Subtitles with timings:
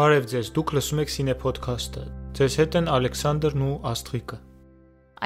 [0.00, 2.02] Բարև ձեզ, դուք լսում եք Cine Podcast-ը։
[2.38, 4.38] Ձեզ հետ են Ալեքսանդրն ու Աստղիկը։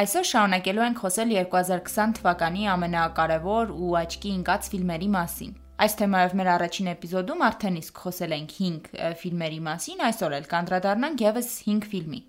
[0.02, 5.55] Այսօր շարունակելու ենք խոսել 2020 թվականի ամենակարևոր ու աչքի ընկած ֆիլմերի մասին։
[5.87, 8.92] Այս թեմայով մեր առաջին էպիզոդում արդեն իսկ խոսել ենք 5
[9.23, 12.20] ֆիլմերի մասին, այսօր էլ կանդրադառնանք եւս 5 ֆիլմի։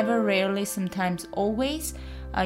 [0.00, 1.88] Never Rarely Sometimes Always,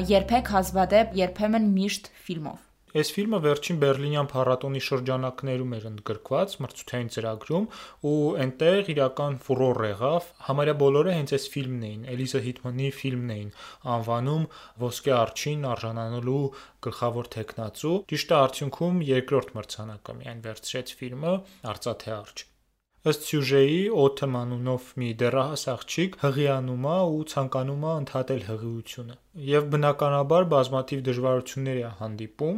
[0.09, 2.63] երբեք հազվադեպ, երբեմն միշտ ֆիլմով։
[2.99, 7.67] Այս ֆիլմը վերջին Բերլինյան փառատոնի շրջանակներում էր ընդգրկված մրցութային ծրագրում
[8.11, 8.15] ու
[8.45, 13.53] այնտեղ իրական ֆուրոր եղավ։ Համարյա բոլորը հենց այս ֆիլմն էին, Էլիզա Հիթմանի ֆիլմն էին
[13.95, 14.43] անվանում
[14.83, 16.41] ոսկե արջին արժանանալու
[16.89, 21.37] գլխավոր տեխնացու։ Ճիշտ արդյունքում երկրորդ մրցանակը միայն վերցրեց ֆիլմը
[21.71, 22.45] Արծաթե արջ։
[23.05, 29.17] Ըստ սյուժեի Օթեմ անունով մի դեռահաս աղջիկ հղիանում է ու ցանկանում է ընդհատել հղիությունը։
[29.49, 32.57] Եվ բնականաբար բազմաթիվ դժվարություններ է հանդիպում։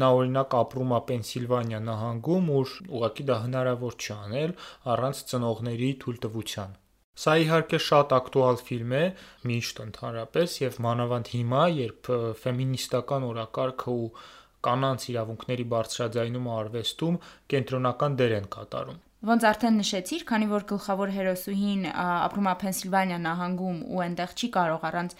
[0.00, 4.56] Նա օրինակ ապրում է Պենսիլվանիա նահանգում, ուր ուղղակի դա հնարավոր չի անել
[4.96, 6.74] առանց ծնողների թույլտվության։
[7.14, 9.04] Սա իհարկե շատ ակտուալ ֆիլմ է,
[9.46, 14.10] միշտ ընդհանրապես եւ մանավանդ հիմա, երբ ֆեմինիստական օրակարգը ու
[14.64, 17.18] կանանց իրավունքների բարձրաձայնումը արվեստում
[17.54, 23.78] կենտրոնական դեր են կատարում։ Ոնց արդեն նշեցիր, քանի որ գլխավոր հերոսուհին ապրում է Փենսիլվանիա նահանգում
[23.88, 25.14] ու այնտեղ չի կարող առանց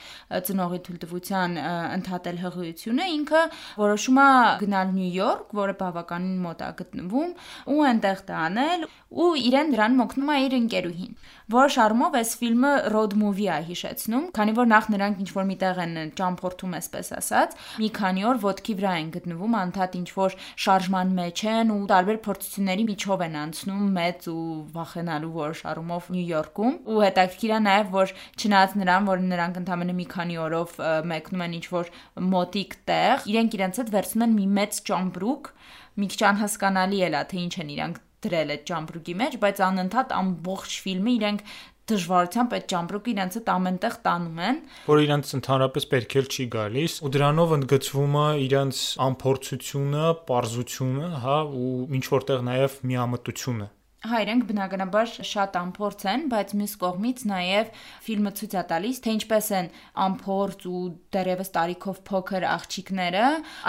[0.48, 3.42] ծնողի թույլտվության ընդհատել հղիությունը, ինքը
[3.80, 4.28] որոշում է
[4.64, 7.32] գնալ Նյու Յորք, որը բավականին մոտ է գտնվում,
[7.72, 11.16] ու այնտեղ դա անել, ու իրեն դրան մոգնում է իր ընկերուհին։
[11.54, 15.80] Որոշ առումով այս ֆիլմը road movie է հիշեցնում, քանի որ նախ նրանք ինչ որ միտեղ
[15.84, 21.12] են ճամփորդում, այսպես ասած, մի քանի օր ոդկի վրա են գտնվում, անդադ ինչ որ շարժման
[21.20, 24.44] մեջ են ու տարբեր փորձությունների միջով են անցնում մեծ ու
[24.74, 29.96] վախենալու որոշ առումով Նյու Յորքում ու հետաքրքիր է նաև որ չնայած նրան որ նրանք ընդամենը
[30.00, 30.78] մի քանի օրով
[31.14, 31.92] մեկնում են ինչ որ
[32.34, 35.52] մոտիկ տեղ իրենք իրենց հետ վերցնում են մի մեծ ճամբրուկ
[35.94, 40.12] մի քիչ անհասկանալի է լա թե ինչ են իրանք դրել այդ ճամբրուկի մեջ բայց անընդհատ
[40.16, 41.42] ամբողջ ֆիլմը իրենք
[41.90, 46.94] դժվարությամբ այդ ճամբրուկը իրենց հետ ամենտեղ տանում են, որ իրենց ընդհանրապես պետք էլ չի գալիս,
[47.04, 53.68] ու դրանով ընդգծվում է իրենց ամփորձությունը, པարզությունը, հա, ու ինչ որտեղ նաև միամտությունը
[54.04, 57.68] Հա, իրենք բնականաբար շատ ամփորձ են, բայց մյուս կողմից նաև
[58.04, 59.70] ֆիլմը ցույց է տալիս, թե ինչպես են
[60.04, 60.82] ամփորձ ու
[61.16, 63.22] դեռևս տարիքով փոքր աղջիկները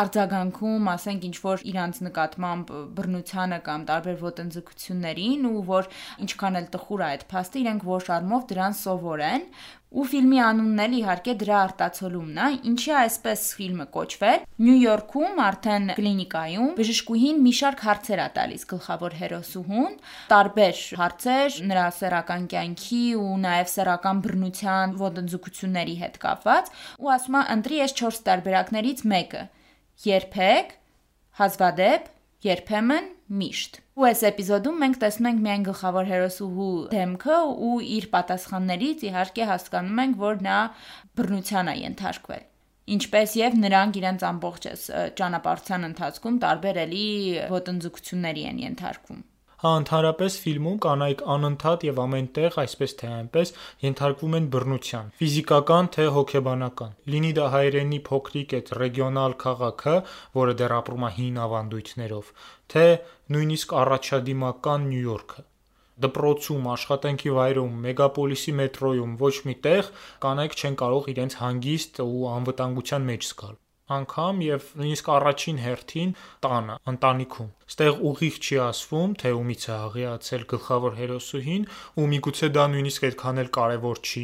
[0.03, 5.89] արձագանքում, ասենք, ինչ որ իրանց նկատմամբ բռնությանը կամ տարբեր ոտնձգություններին ու որ
[6.27, 9.49] ինչքան էլ տխուր է այդ փաստը, իրենք ոչ արմով դրան սովոր են
[9.95, 15.85] ու ֆիլմի անունն էլ իհարկե դրա արտացոլումն է, ինչի այսպես ֆիլմը կոչվել։ Նյու Յորքում արդեն
[15.99, 19.95] կլինիկայում բժշկուհին մի շարք հարցեր է տալիս գլխավոր հերոսուհուն,
[20.33, 27.45] տարբեր հարցեր նրա սեռական կյանքի ու նաև սեռական բռնության ոտնձգությունների հետ կապված, ու ասում է՝
[27.55, 29.47] «Ընտրի ես 4 տարբերակներից մեկը»։
[30.05, 30.75] Երբեք,
[31.39, 32.13] հազվադեպ,
[32.45, 39.05] երբեմն, միշտ։ Ու այս էպիզոդում մենք տեսնում ենք միայն գլխավոր հերոսուհու դեմքը ու իր պատասխաններից
[39.09, 40.57] իհարկե հասկանում ենք, որ նա
[41.15, 42.43] բռնության է ենթարկվել
[42.95, 44.67] ինչպես եւ նրանք իրենց ամբողջ
[45.21, 47.07] ճանապարհության ընթացքում տարբեր էլի
[47.55, 49.34] ոտնձգությունների են ենթարկվում Հա
[49.79, 53.53] ընդհանրապես ֆիլմում կանայք անընդհատ եւ ամենտեղ, այսպես թե այնպես,
[53.85, 59.97] ենթարկվում են բռնության, ֆիզիկական թե հոգեբանական։ Լինի դա հայրենի փոքրիկ այդ ռեգիոնալ քաղաքը,
[60.37, 62.31] որը դեռ ապրում է հին ավանդույթներով,
[62.75, 62.85] թե
[63.35, 65.45] նույնիսկ առաջադիմական Նյու Յորքը
[66.03, 69.91] դպրոցում, աշխատանքի վայրում, մեգապոլիսի մետրոյում ոչ մի տեղ
[70.25, 73.55] կանայք չեն կարող իրենց հանգիստ ու անվտանգության մեջ զգալ
[73.85, 80.45] անգամ եւ նույնիսկ առաջին հերթին տանը, ընտանիքում։ Ստեղ ուղիղ չի ասվում, թե ումից է հաղիացել
[80.53, 81.67] գլխավոր հերոսուհին,
[82.01, 84.23] ու միգուցե դա նույնիսկ այդքան էլ կարևոր չի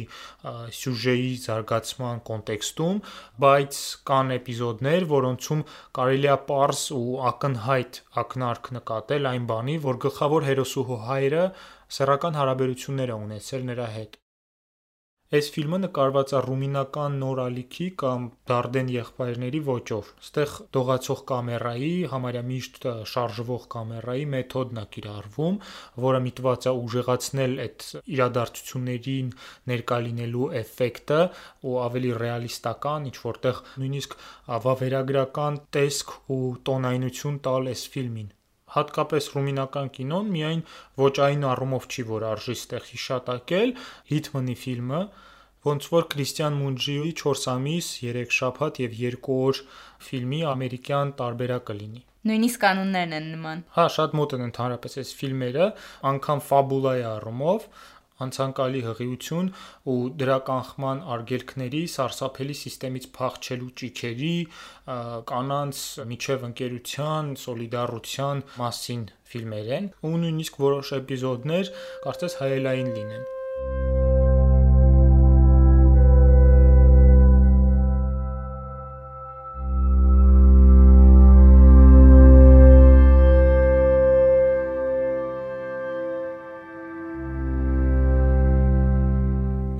[0.78, 2.98] սյուժեի զարգացման կոնտեքստում,
[3.46, 3.78] բայց
[4.10, 5.62] կան էպիզոդներ, որոնցում
[6.00, 11.46] կարելի է པարս ու ակնհայտ ակնարկ նկատել այն բանի, որ գլխավոր հերոսուհու հայրը
[11.92, 14.21] սեռական հարաբերություններ է ունեցել նրա հետ
[15.32, 22.42] Այս ֆիլմը նկարված է ռումինական նոր ալիքի կամ Դարդեն եղբայրների ոճով։ Ստեղ դողացող կամերայի, համարյա
[22.48, 25.56] միշտ շարժվող կամերայի մեթոդն է կիրառվում,
[26.04, 27.88] որը միտված է ուժեղացնել այդ
[28.18, 29.32] իրադարձություններին
[29.72, 31.22] ներկա լինելու էֆեկտը
[31.64, 34.20] ու ավելի ռեալիստական, ինչ որտեղ նույնիսկ
[34.68, 38.32] վավերագրական տեսք ու տոնայնություն տալ այս ֆիլմին
[38.76, 40.62] հատկապես ռումինական կինոն միայն
[41.02, 43.74] ոճային առումով չի որ արժի ստեղ հիշատակել
[44.12, 45.02] Հիթմանի ֆիլմը
[45.62, 49.60] ոնց որ Քրիստիան Մունջիի 4 ամիս, 3 շաբաթ եւ 2 օր
[50.06, 55.64] ֆիլմի ամերիկյան տարբերակը լինի։ Նույնիսկ կանոններն են նման։ Հա, շատ մոտ են ընդհանրապես այս ֆիլմերը,
[56.10, 57.64] անգամ ֆաբուլայի առումով,
[58.22, 59.52] անցանկալի հղիություն
[59.92, 64.34] ու դրա կանխման արգելքների, սարսափելի համակարգից փախչելու ճիչերի,
[65.32, 65.82] կանանց
[66.12, 71.72] միջև ընկերության, սոլիդարության մասին ֆիլմեր են ու նույնիսկ որոշ էպիզոդներ
[72.06, 73.91] կարծես հայելային լինեն։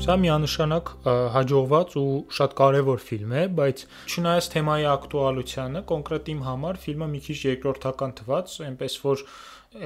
[0.03, 0.89] Սա միանշանակ
[1.31, 7.21] հաջողված ու շատ կարևոր ֆիլմ է, բայց չնայած թեմայի ակտուալությանը, կոնկրետ իմ համար ֆիլմը մի
[7.27, 9.21] քիչ երկրորդական թվաց, այնպես որ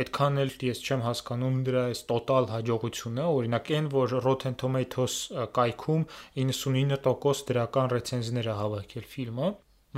[0.02, 5.16] այդքան էլ ես չեմ հասկանում դրա այս տոտալ հաջողությունը, օրինակ այն, որ Rotten Tomatoes
[5.58, 6.06] կայքում
[6.44, 9.50] 99% դրական ռեցենզիներ է հավաքել ֆիլմը,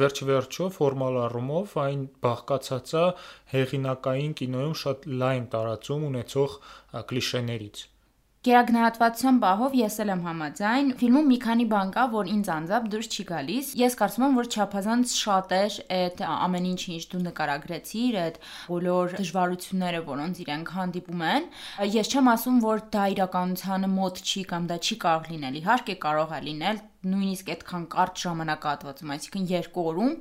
[0.03, 3.07] վերջ վերջո ֆորմալ առումով այն բաղկացած է
[3.55, 6.59] հեղինակային կինոյում շատ լայն տարածում ունեցող
[7.13, 7.87] կլիշեներից։
[8.49, 13.09] Գերագնահատվածության պահով ես էլ եմ համաձայն։ Ֆիլմում մի քանի բան կա, որ ինձ անձամբ դուրս
[13.13, 18.19] չի գալիս։ Ես կարծում եմ, որ չափազանց շատ էր այդ ամեն ինչը, ինչ դու նկարագրեցիր,
[18.25, 18.41] այդ
[18.73, 21.49] բոլոր դժվարությունները, որոնց իրենք հանդիպում են։
[21.99, 26.33] Ես չեմ ասում, որ դա իրականությանը մոտ չի կամ դա չի կարող լինել։ Իհարկե կարող
[26.39, 30.15] է լինել, նույնիսկ այդքան կարճ ժամանակահատվածում, այսինքն 2 օրում,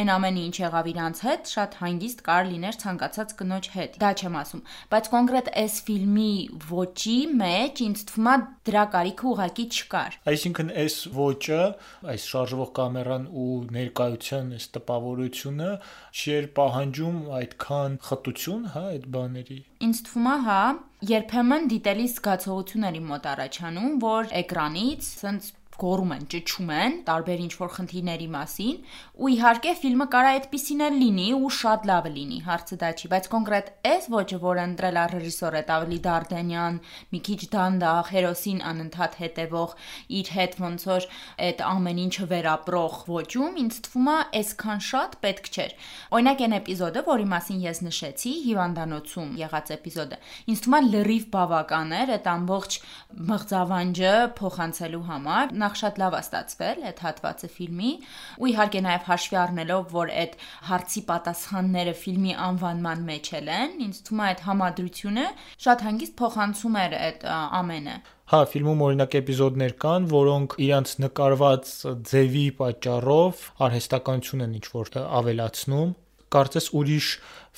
[0.00, 4.38] այն ամենը ինչ եղավ իրանց հետ, շատ հանգիստ կար լիներ ցանկացած կնոջ հետ։ Դա չեմ
[4.40, 4.62] ասում,
[4.94, 6.32] բայց կոնկրետ այս ֆիլմի
[6.74, 8.36] ոճի մեջ ինձ թվում է
[8.66, 11.60] դրա կարիքը ուղակի չկար։ Այսինքն այս ոճը,
[12.14, 13.48] այս շարժվող կամերան ու
[13.78, 15.70] ներկայության այս տպավորությունը
[16.14, 20.60] չէր պահանջում այդքան խտություն, հա, այդ բաների։ Ինձ թվում է, հա,
[21.04, 25.50] երբեմն դիտելի զգացողություն էր իմ մոտ առաջանում, որ էկրանից սենց
[25.80, 28.76] գոռում են, ճչում են տարբեր ինչ-որ խնդիրների մասին,
[29.14, 33.28] ու իհարկե ֆիլմը կարա այդպեսին էլ լինի ու շատ լավը լինի, հարցը դա չի, բայց
[33.34, 36.78] կոնկրետ այս ոճը, որը ընտրել է ռեժիսորը Տավլի Դարդենյան,
[37.14, 39.74] մի քիչ դանդաղ, հերոսին անընդհատ հետևող,
[40.18, 41.08] իր հետ ոնց որ
[41.44, 45.74] այդ ամեն ինչը վերապրող ոճում, ինձ թվում է այսքան շատ պետք չէր։
[46.14, 50.18] Օրինակ այն էպիզոդը, որի մասին ես նշեցի, հիվանդանոցում եղած էպիզոդը,
[50.54, 52.78] ինձ թվում է լրիվ բավական էր այդ ամբողջ
[53.34, 57.92] մղձավանջը փոխանցելու համար նախ շատ լավ է ստացվել այդ հատվածը ֆիլմի
[58.40, 60.36] ու իհարկե նաև հաշվի առնելով որ այդ
[60.70, 65.26] հարցի պատասխանները ֆիլմի անվանման մեջ են ինձ թվում է այդ համադրությունը
[65.64, 71.72] շատ հանգիստ փոխանցում էր այդ ամենը Հա, ֆիլմում օրինակ էպիզոդներ կան, որոնք իրանց նկարված
[72.08, 75.90] ձևի պատճառով արհեստականություն են ինչ որ ավելացնում
[76.34, 77.08] կարծես ուրիշ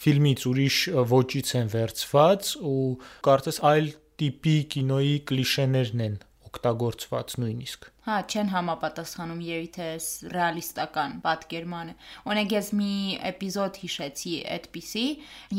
[0.02, 0.78] ֆիլմից, ուրիշ
[1.12, 2.82] ոճից են վերցված ու
[3.28, 3.88] կարծես այլ
[4.20, 6.18] տիպի կինոյի կլիշեներն են
[6.56, 11.94] օգտագործված նույնիսկ։ Հա, չեն համապատասխանում երիթե էս ռեալիստական պատկերմանը։
[12.30, 12.90] Օրինակ ես մի
[13.30, 15.04] էպիզոդ հիշեցի այդպիսի,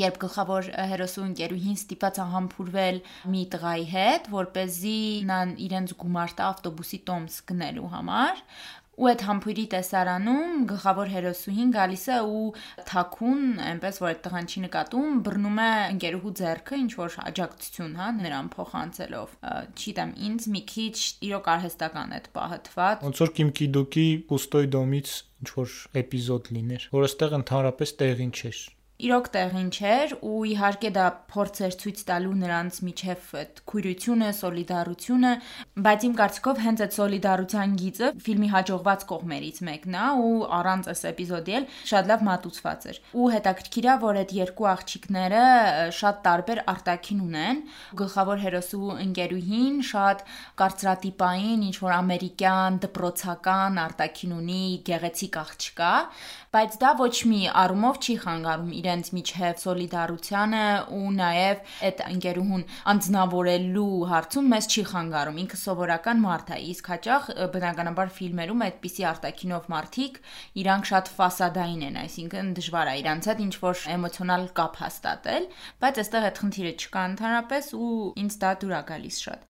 [0.01, 3.01] երբ գլխավոր հերոսու ընկերուհին ստիպած համբուրվել
[3.35, 8.43] մի տղայի հետ, որ เป զի նա իրենց գումար տա ավտոբուսի տոմս գնելու համար,
[8.97, 12.45] ու այդ համբույրի տեսարանում գլխավոր հերոսուհին գալիս է ու
[12.89, 18.07] թակուն, այնպես որ այդ տղան չի նկատում, բռնում է ընկերուհու ձեռքը, ինչ որ աջակցություն, հա,
[18.17, 19.35] նրան փոխանցելով։
[19.77, 20.97] Չիտեմ, ինձ մի քիչ
[21.29, 26.89] իրոք արհեստական այդ պահը թվաց։ Ոնց որ Կիմ Կիդուկի Կուստոյ դոմից ինչ որ էպիզոդ լիներ,
[26.97, 28.65] որ այստեղ ընդհանրապես տեղին չէր
[28.97, 35.33] իրոք տեղին չէր ու իհարկե դա փորձ էր ցույց տալու նրանց միջև այդ քույրությունը, սոլիդարությունը,
[35.85, 41.03] բայց իմ կարծիքով հենց այդ սոլիդարության գիծը ֆիլմի հաջողված կողմերից մեկն է ու առանց այս
[41.11, 45.43] էպիզոդի էլ շատ լավ մատուցված էր։ Ու հետաքրքիր է, որ այդ երկու աղջիկները
[45.97, 47.61] շատ տարբեր արտաքին ունեն։
[48.01, 50.25] Գլխավոր հերոսու ընկերուհին շատ
[50.57, 55.93] կարծրատիպային, ինչ որ ամերիկյան դպրոցական արտաքին ունի, գեղեցիկ աղջկա,
[56.57, 60.61] բայց դա ոչ մի առումով չի խանգարում իրենց միջև սոլիդարությանը
[60.97, 61.59] ու նաև
[61.89, 68.63] այդ ընկերուհուն անձնավորելու հարցում մեզ չի խանգարում։ Ինքը սովորական մարդ է, իսկ հաճախ բնականաբար ֆիլմերում
[68.67, 70.17] այդպիսի արտակինով մարդիկ
[70.63, 75.45] իրանք շատ ֆասադային են, այսինքն դժվար է իրանց հետ ինչ որ էմոցիոնալ կապ հաստատել,
[75.85, 77.93] բայց այստեղ այդ խնդիրը չկա ընդհանրապես ու
[78.25, 79.47] ինձ դա դուր է գալիս շատ։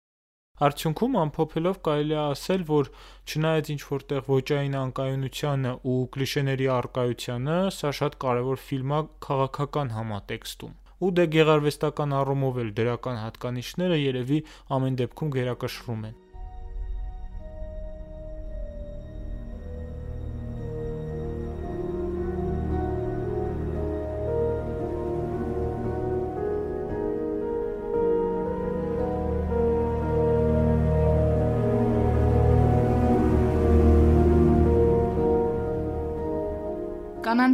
[0.62, 2.90] Արդյունքում ամփոփելով կարելի է ասել, որ
[3.26, 10.76] չնայած ինչ որտեղ ոճային անկայունությանը ու կլիշեների արկայությանը, սա շատ կարևոր ֆիլմ է քաղաքական համատեքստում։
[11.02, 14.44] Ու դե գեղարվեստական առումով էլ դրական հատկանիշները երևի
[14.78, 16.20] ամեն դեպքում գերակշռում են։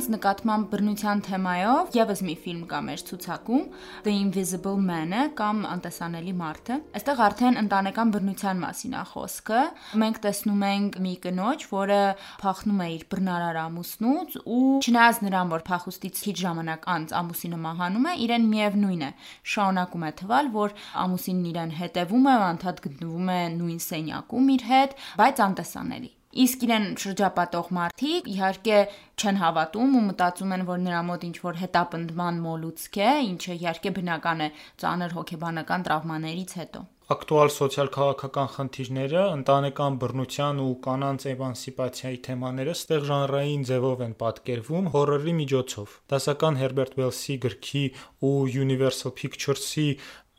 [0.00, 3.64] Կանանց նկատմամբ բռնության թեմայով եւս մի ֆիլմ կա մեր ցուցակում
[4.06, 9.64] The Invisible Man-ը կամ Անտեսանելի մարդը։ Այստեղ արդեն ընտանեկան բռնության մասին է խոսքը։
[10.00, 11.98] Մենք տեսնում ենք մի կնոջ, որը
[12.40, 18.08] փախնում է իր բռնարար ամուսնուց ու չնայած նրան, որ փախուստից քիչ ժամանակ անց ամուսինը մահանում
[18.08, 19.10] է, իրեն միևնույն է։
[19.52, 24.96] Շարունակում է թվալ, որ ամուսինն իրեն հետևում է, անդադ գտնվում է նույն սենյակում իր հետ,
[25.20, 28.76] բայց անտեսանելի։ Իսկ իրեն շրջապատող մարդիկ իհարկե
[29.18, 33.94] չեն հավատում ու մտածում են, որ նրա մոտ ինչ որ հետապնդման մոլուցք է, ինչը իհարկե
[33.98, 34.48] բնական է
[34.84, 43.64] ծանր հոգեբանական տրավմաներից հետո ակտուալ սոցիալ-քաղաքական խնդիրները, ընտանեկան բռնության ու կանանց էմանսիպացիայի թեմաները ստեղ ժանրային
[43.70, 47.82] ձևով են պատկերվում հորրի միջոցով։ Դասական Հերբերտ Վելսի գրքի
[48.30, 48.32] ու
[48.62, 49.88] Universal Pictures-ի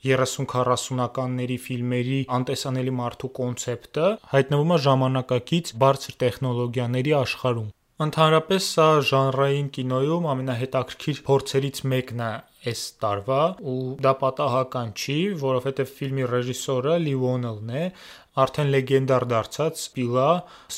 [0.06, 7.70] 30-40-ականների ֆիլմերի անտեսանելի մարդու կոնցեպտը հայտնվում է ժամանակակից բարձր տեխնոլոգիաների աշխարհում։
[8.02, 12.30] Ընդհանրապես սա ժանրային կինոյում ամենահետաքրքիր փորձերից մեկն է
[12.72, 13.42] այս տարվա
[13.74, 17.86] ու դա պատահական չի, որովհետև ֆիլմի ռեժիսորը Լի Ուոնելն է,
[18.42, 20.28] արդեն լեգենդար դարձած Պիլա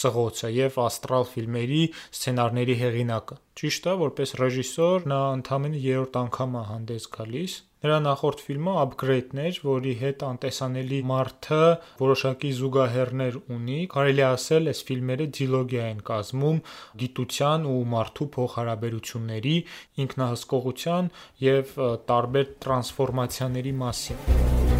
[0.03, 6.65] սղոցը եւ Աստրալ ֆիլմերի սցենարների հեղինակը։ Ճիշտ է, որպես ռեժիսոր նա ընդամենը երրորդ անգամ է
[6.74, 11.57] հանդես գալիս Նրա նախորդ ֆիլմը Upgrade-ն էր, որի հետ անտեսանելի մարդը
[11.99, 16.61] որոշակի զուգահեռներ ունի։ Կարելի ասել, այս ֆիլմերը դիլոգիա են կազմում
[17.03, 19.57] գիտության ու մարդու փոխհարաբերությունների,
[20.05, 21.11] ինքնահսկողության
[21.49, 21.75] եւ
[22.13, 24.73] տարբեր տրանսֆորմացիաների մասին։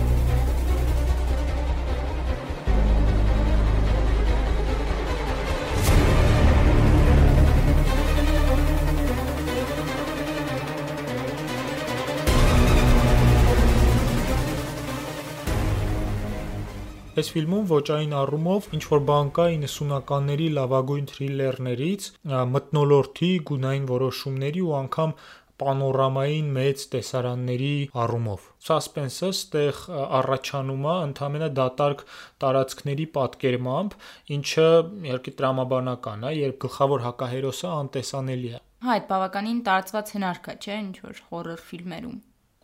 [17.14, 22.08] Այս ֆիլմում ոճային առումով ինչ որ բան կա 90-ականների լավագույն թրիլերներից,
[22.54, 25.14] մթնոլորտի, գունային որոշումների ու անգամ
[25.62, 27.70] պանորամային մեծ տեսարանների
[28.06, 29.84] առումով։ Սասպենսը ստեղ
[30.24, 32.04] առաջանում է ընդամենը դատարկ
[32.42, 33.98] տարածքների պատկերմամբ,
[34.40, 34.68] ինչը
[35.14, 40.84] իհարկե տրամաբանական է, երբ գլխավոր հակահերոսը անտեսանելի է։ Հա, այդ բավականին տարածված հնարք է, չէ՞,
[40.90, 42.22] ինչ որ հորրոր ֆիլմերում։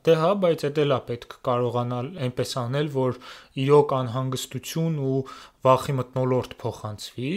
[0.07, 3.17] Դե հա, բայց դա էլ է պետք կարողանալ այնպես անել, որ
[3.63, 5.17] իրոք անհանգստություն ու
[5.67, 7.31] վախի մտնոլորտ փոխանցվի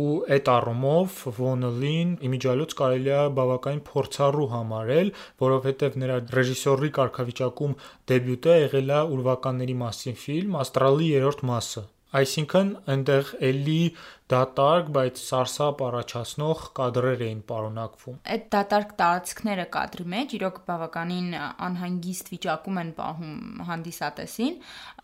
[0.00, 0.04] ու
[0.36, 5.12] այդ առումով Վոնելին իմիջիալոց կարելի է բավականին փորձառու համարել,
[5.46, 7.76] որովհետև նրա ռեժիսորի կարգավիճակում
[8.12, 11.86] դեբյուտը եղել է ուրվականների մասին ֆիլմ Աստրալի երրորդ մասը։
[12.16, 13.80] Այսինքն այնտեղ էլի
[14.26, 21.28] դատարկ, բայց սարսափ առաջացնող կադրեր էին պարունակվում։ Այդ դատարկ տարածքները կադրի մեջ իրոք բավականին
[21.66, 24.56] անհանգիստ վիճակում են պահում հանդիսատեսին,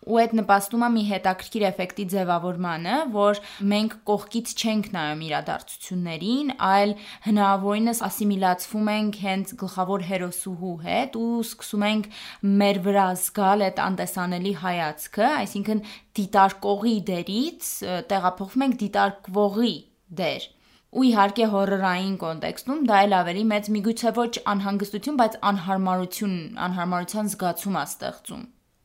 [0.03, 3.41] ու այդ նպաստում է մի հետաքրքիր էֆեկտի ձևավորմանը, որ
[3.71, 6.95] մենք կողքից չենք նայում իրադարձություններին, այլ
[7.29, 12.11] հնարավորինս ասիմիլացվում ենք հենց գլխավոր հերոսուհու հետ ու սկսում ենք
[12.59, 15.85] մեր վրա զգալ այդ անտեսանելի հայացքը, այսինքն
[16.19, 17.69] դիտարկողի դերից
[18.11, 19.75] տեղափոխվում ենք դիտարկվողի
[20.19, 20.51] դեր
[20.93, 26.35] ու իհարկե հորրորային կոնտեքստում դա էլ ավելի մեծ միգուցե ոչ անհանգստություն, բայց անհարմարություն,
[26.67, 28.43] անհարմարության զգացում է ստեղծում։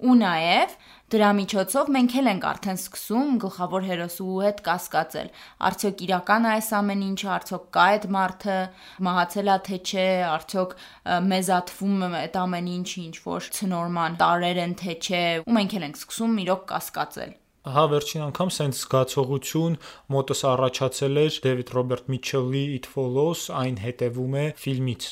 [0.08, 0.76] Ու նաև
[1.08, 5.30] դրա միջոցով մենք էլ ենք արդեն սկսում գլխավոր հերոսու հետ կասկածել։
[5.68, 8.58] Արդյոք իրական է այս ամեն ինչը, արդյոք կա այդ մարդը,
[9.08, 10.76] մահացել է թե չէ, արդյոք
[11.32, 15.88] մեզ աթվում այդ ամեն ինչը ինչ որ ցնորման տարեր են թե չէ, ու մենք էլ
[15.88, 17.36] ենք սկսում իրոք կասկածել
[17.68, 19.74] հա վերջին անգամ սենց զգացողություն
[20.14, 25.10] մոտս առաջացել էր Դեվիդ Ռոբերտ Միչելի It Follows այն հետևում է ֆիլմից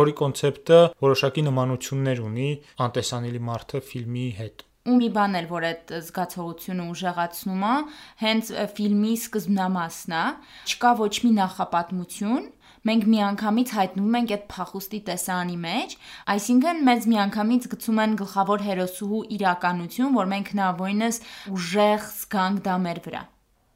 [0.00, 2.50] որի կոնցեպտը որոշակի նմանություններ ունի
[2.88, 7.74] անտեսանելի մարդը ֆիլմի հետ ու մի բան էլ որ այդ զգացողությունը ուժեղացնում է
[8.22, 8.48] հենց
[8.78, 10.24] ֆիլմի սկզբնամասն է
[10.72, 12.48] չկա ոչ մի նախապատմություն
[12.90, 15.94] մենք միանգամից հայտնվում ենք այդ փախուստի տեսարանի մեջ,
[16.34, 21.22] այսինքն մեզ միանգամից գցում են գլխավոր հերոսուհու իրականություն, որ մենք հնարավորինս
[21.58, 23.22] ուժեղ զգանք դա մեր վրա։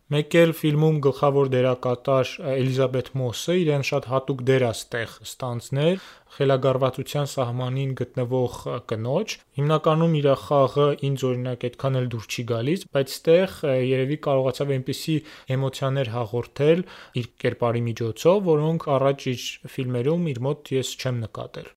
[0.06, 6.04] Մեկ էլ ֆիլմում գլխավոր դերակատար Էլիզաբեթ Մոսը իրեն շատ հատուկ դեր է ստեղ ստանձներ
[6.36, 8.60] խելագարվածության սահմանին գտնվող
[8.92, 13.56] կնոջ։ Հիմնականում իր խաղը ինձ օրինակ այդքան էլ դուր չի գալիս, բայց ստեղ
[13.90, 15.16] երևի կարողացավ այնպիսի
[15.56, 16.84] էմոցիաներ հաղորդել
[17.22, 21.74] իր կերպարի միջոցով, որոնք առաջ իր ֆիլմերում իր մոտ ես չեմ նկատել։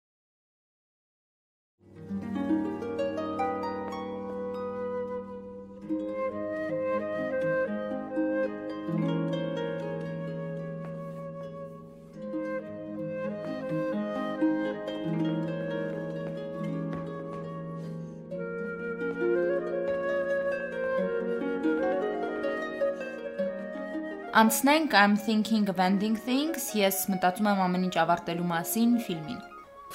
[24.30, 29.40] Անցնենք I'm thinking of ending things, ես մտածում եմ ամեն ինչ ավարտելու մասին ֆիլմին։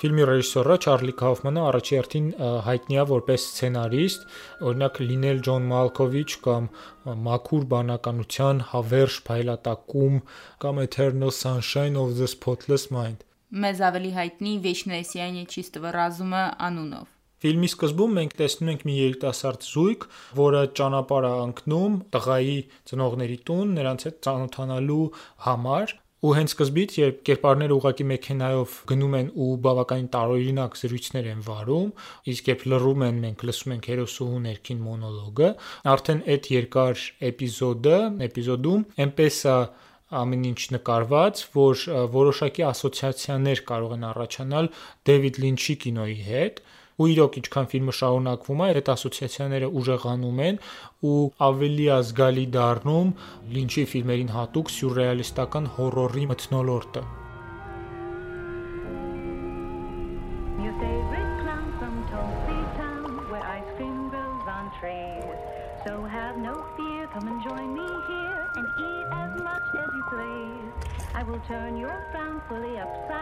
[0.00, 2.26] Ֆիլմի ռեժիսորը Չարլի Քաուֆմանը առաջի հերթին
[2.66, 4.26] հայտնի է որպես սցենարիստ,
[4.66, 6.68] օրինակ լինել Ջոն Մալկովիչ կամ
[7.30, 10.20] Մաքուր բանականության հավերժ փայլատակում
[10.66, 13.22] կամ Eternal Sunshine of the Spotless Mind։
[13.54, 20.06] Մեզ ավելի հայտնի Վեշնեսյանի Չիստվը ռազումը անունով։ Ֆիլմի սկզբում մենք տեսնում ենք մի երիտասարդ զույգ,
[20.38, 22.56] որը ճանապարհ է ընկնում տղայի
[22.90, 25.04] ծնողների տուն, նրանց հետ ծանոթանալու
[25.48, 31.42] համար, ու հենց սկզբից երբ կերպարները ուղակի մեքենայով գնում են ու բավականին տարօրինակ զրույցներ են
[31.44, 31.90] վարում,
[32.32, 35.50] իսկ երբ լռում են, մենք լսում ենք հերոսուհու ներքին մոնոլոգը,
[35.94, 39.58] արդեն այդ երկար էպիզոդը, էպիզոդում այնպես է
[40.24, 44.70] ամեն ինչ նկարված, որ որոշակի ասոցիացիաներ կարող են առաջանալ
[45.10, 46.64] Դեվիդ Լինչի կինոյի հետ,
[47.00, 50.60] ու իրոք ինչքան ֆիլմը շարունակվում է, այդ ասոցիացիաները ուժեղանում են
[51.10, 53.12] ու ավելի ազգալի դառնում
[53.56, 57.04] Լինչի ֆիլմերին հատուկ սյուրռեալիստական հորորի մթնոլորտը։
[65.84, 70.04] So have no fear, come and join me here and eat as much as you
[70.08, 70.72] please.
[71.14, 73.13] I will turn your frown fully upside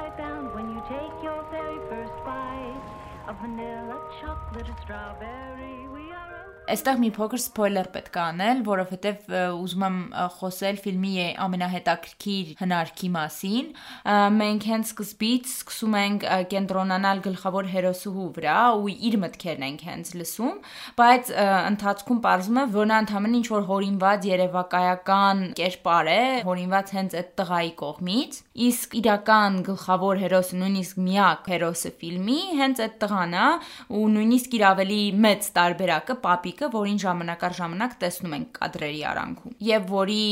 [3.41, 5.82] vanilla chocolate strawberry.
[6.63, 9.97] Այստեղ մի փոքր սփոյլեր պետք է անել, որովհետև ուզում եմ
[10.37, 13.73] խոսել ֆիլմի ամենահետաքրքիր հնարքի մասին։
[14.37, 20.61] Մենք հենց սկզբից սկսում ենք կենտրոնանալ գլխավոր հերոսուհու վրա ու իր մտքերն ենք հենց լսում,
[21.03, 27.19] բայց ընթացքում ողջում է, որ նա ընդհանրեն ինչ որ հորինված երևակայական կերպար է, հորինված հենց
[27.23, 28.41] այդ տղայի կողմից,
[28.71, 33.51] իսկ իրական գլխավոր հերոսը, նույնիսկ միակ հերոսը ֆիլմի հենց այդ տղան է
[33.99, 39.01] ու նույնիսկ իր ավելի մեծ տարբերակը պապի տոպիկը, որին ժամանակ առ ժամանակ տեսնում ենք կադրերի
[39.13, 40.25] արանքում, եւ որի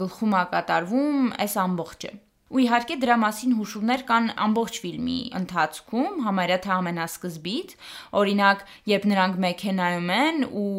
[0.00, 2.12] գլխում է կատարվում այս ամբողջը։
[2.50, 7.74] Ու իհարկե դրա մասին հուշումներ կան ամբողջ ֆիլմի ընթացքում, համարյա թե ամենասկզբից։
[8.20, 10.72] Օրինակ, երբ նրանք մեքենայում են ու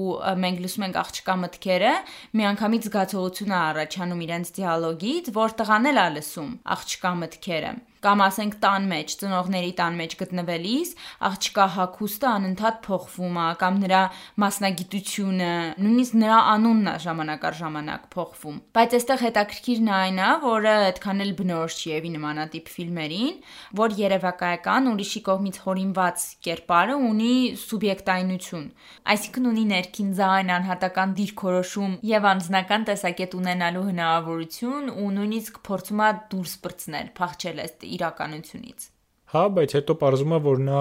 [0.44, 1.94] մենք լսում ենք աղջկա մտքերը,
[2.42, 8.56] միանգամից զգացողություն է առաջանում իրենց դիալոգից, որ տղան էլ է լսում աղջկա մտքերը կամ ասենք
[8.64, 10.94] տան մեջ, ծնողների տան մեջ գտնվելիս
[11.28, 14.02] աղջկա հակոստը անընդհատ փոխվում է կամ նրա
[14.42, 15.52] մասնագիտությունը,
[15.86, 21.24] նույնիսկ նրա անունն է ժամանակ առ ժամանակ փոխվում։ Բայց այստեղ հետաքրքիրն այն է, որը այդքան
[21.26, 23.36] էլ բնորոշ չի եւի նմանատիպ ֆիլմերին,
[23.82, 28.66] որ երևակայական ուրիշի կողմից հորինված կերպարը ունի սուբյեկտայնություն,
[29.12, 36.12] այսինքն ունի ներքին ձայն, անհատական դիրքորոշում եւ անձնական տեսակետ ունենալու հնարավորություն ու նույնիսկ փորձում է
[36.32, 38.90] դուրս բրցնել, փախչել այդ իրականությունից։
[39.32, 39.94] Հա, բայց հետո
[40.36, 40.80] է, որ նա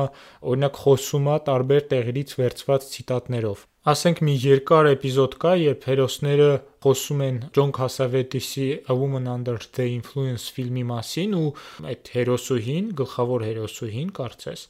[0.53, 6.49] օրինակ խոսում է տարբեր տեղերից վերցված ցիտատներով։ Ասենք մի երկար էպիզոդ կա, երբ հերոսները
[6.85, 11.47] խոսում են Ջոն Քասավետիսի A Woman Under the Influence ֆիլմի մասին ու
[11.93, 14.67] այդ հերոսուհին, gլխավոր հերոսուհին, կարծես,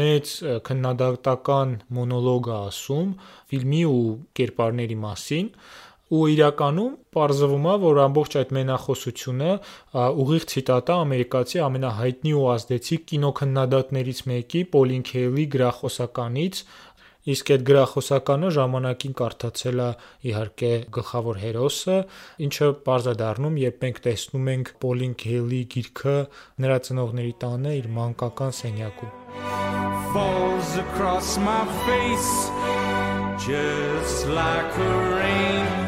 [0.00, 0.32] մեծ
[0.70, 3.12] քննադատական մոնոլոգ է ասում
[3.52, 4.00] ֆիլմի ու
[4.40, 5.52] կերպարների մասին
[6.14, 9.52] ու իրականում պարզվում է, որ ամբողջ այդ մենախոսությունը
[10.22, 16.60] ուղիղ ցիտատ է ամերիկացի ամենահայտնի ու ազդեցիկ կինոքննադատներից մեկի Պոլին Քեյլի գրախոսականից,
[17.26, 19.88] իսկ այդ գրախոսականը ժամանակին կարդացել է
[20.30, 21.96] իհարկե գլխավոր հերոսը,
[22.46, 26.16] ինչը པարզ է դառնում, երբ մենք տեսնում ենք Պոլին Քեյլի գիրքը
[26.62, 29.14] նրա ծնողների տանը իր մանկական սենյակում
[30.16, 32.48] falls across my face
[33.46, 35.85] just like a rain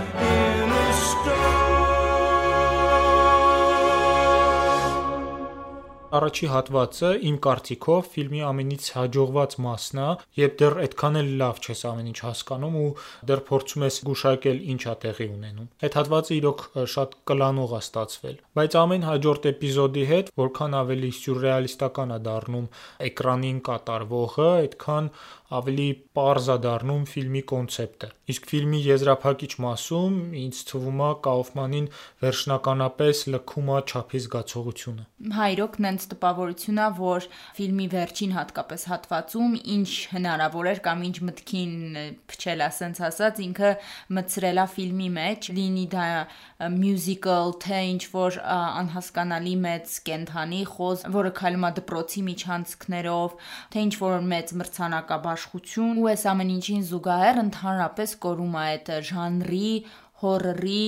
[6.09, 10.07] Առաջի հատվածը իմ կարծիքով ֆիլմի ամենից հաջողված մասն է,
[10.41, 12.87] երբ դեռ այդքան էլ լավ չես ամեն ինչ հասկանում ու
[13.29, 18.41] դեռ փորձում ես գուշակել ինչ է տեղի ունենում։ Այդ հատվածը իրոք շատ կլանող է ստացվել,
[18.57, 22.67] բայց ամեն հաջորդ էպիզոդի հետ, որքան ավելի սյուրռեալիստական է դառնում
[23.09, 25.13] էկրանին կատարվողը, այդքան
[25.49, 31.87] ավելի པարզ է դառնում ֆիլմի կոնցեպտը։ Իսկ ֆիլմի եզրափակիչ մասում ինձ թվում է Կաուֆմանին
[32.25, 35.07] վերջնականապես լքում է չափի զգացողությունը։
[35.39, 41.17] Հա, իրոք նենց տպավորություն է, որ ֆիլմի վերջին հատկապես հատվածում ինչ հնարավոր էր կամ ինչ
[41.29, 41.73] մտքին
[42.29, 43.73] փչել ասենց ասած, ինքը
[44.19, 46.05] մցրել է ֆիլմի մեջ, լինի դա
[46.77, 53.37] musical, թե ինչ որ անհասկանալի մեծ կենթանի խոզ, որը քայլում է դպրոցի միջանցքներով,
[53.73, 58.89] թե ինչ որ մեծ մրցանակաբար աշխուհություն ու այս ամեն ինչին զուգահեռ ընդհանրապես կորում է այդ
[59.09, 59.69] ժանրի
[60.23, 60.87] հորրի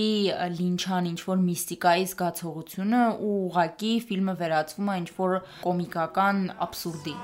[0.56, 5.36] լինչան ինչ որ միստիկայի զգացողությունը ու ուղակի ֆիլմը վերածվում է ինչ որ
[5.66, 7.16] կոմիկական абսուրդի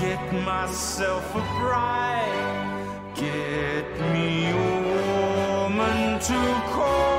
[0.00, 2.24] Get myself a bride.
[3.14, 4.56] Get me a
[5.68, 6.40] woman to
[6.72, 7.13] call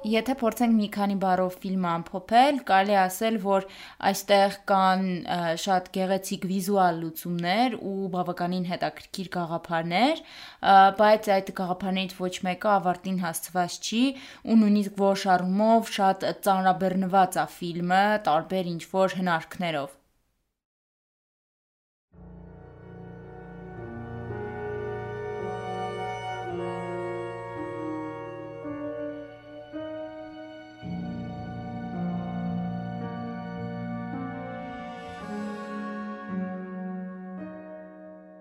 [0.00, 3.66] Եթե փորձենք մի քանի բառով ֆիլմը ամփոփել, կարելի ասել, որ
[4.10, 5.02] այստեղ կան
[5.64, 10.24] շատ գեղեցիկ վիզուալ լուծումներ ու բավականին հետաքրքիր գաղափարներ,
[11.04, 14.02] բայց այդ գաղափարներից ոչ մեկը ավարտին հասցված չի
[14.48, 19.99] ու նույնիսկ ոչ առումով շատ ծանրաբեռնված է ֆիլմը տարբեր ինչ որ հնարքներով։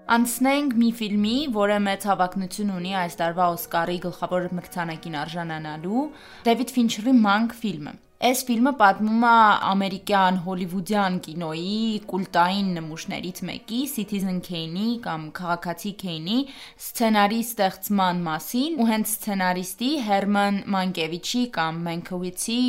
[0.10, 6.06] Անցնենք մի ֆիլմի, որը մեծ հավակնություն ունի այս տարվա Օսկարի գլխավոր մրցանակին արժանանալու՝
[6.48, 7.94] Դեվիդ Ֆինչերի Mank ֆիլմը։
[8.30, 9.36] Այս ֆիլմը պատմում է
[9.74, 11.78] ամերիկյան հոլիվուդյան կինոյի
[12.10, 16.42] կուլտային նմուշներից մեկի Citizen Kane-ի կամ Քաղաքացի Kane-ի
[16.90, 22.62] սցենարի ստեղծման մասին ու հենց սցենարիստի Հերման Մանկևիչի կամ Մենկովիցի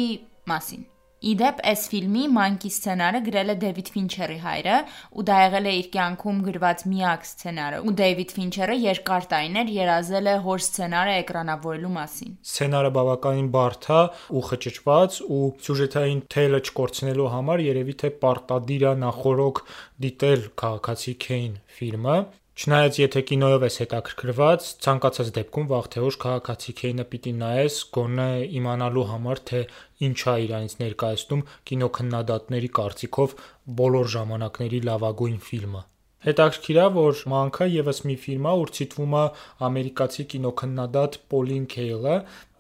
[0.53, 0.90] մասին։
[1.21, 4.77] Իդեպ այս ֆիլմի Մանկի սցենարը գրել է Դեվիդ Ֆինչերի հայրը,
[5.21, 10.31] ու դա եղել է իր կյանքում գրված միակ սցենարը։ Ու Դեվիդ Ֆինչերը երկար տարիներ երազել
[10.33, 14.01] է հոր սցենարը էկրանավորելու մասին։ Սցենարը բավականին բարդ է
[14.41, 19.65] ու խճճված ու սյուժետային թելը չկորցնելու համար երևի թե պարտադիր է նախորոք
[20.01, 22.17] դիտել Քաղաքացի Քեյն ֆիլմը,
[22.59, 28.27] Չնայած եթե կինոյով ես հետաքրքրված, ցանկացած դեպքում վաղ թե ուշ քաղաքացի Քեյնը պիտի նայես, գոնե
[28.61, 29.61] իմանալու համար, թե
[30.09, 33.39] ինչ է իրանից ներկայացնում կինոքննադատների կարծիքով
[33.81, 35.83] բոլոր ժամանակների լավագույն ֆիլմը։
[36.21, 39.23] Հետաքրքիր է, որ Mank-ը եւս մի ֆիլմ է, ուր ցիտվում է
[39.71, 42.17] ամերիկացի կինոքննադատ Pauline Kael-ը,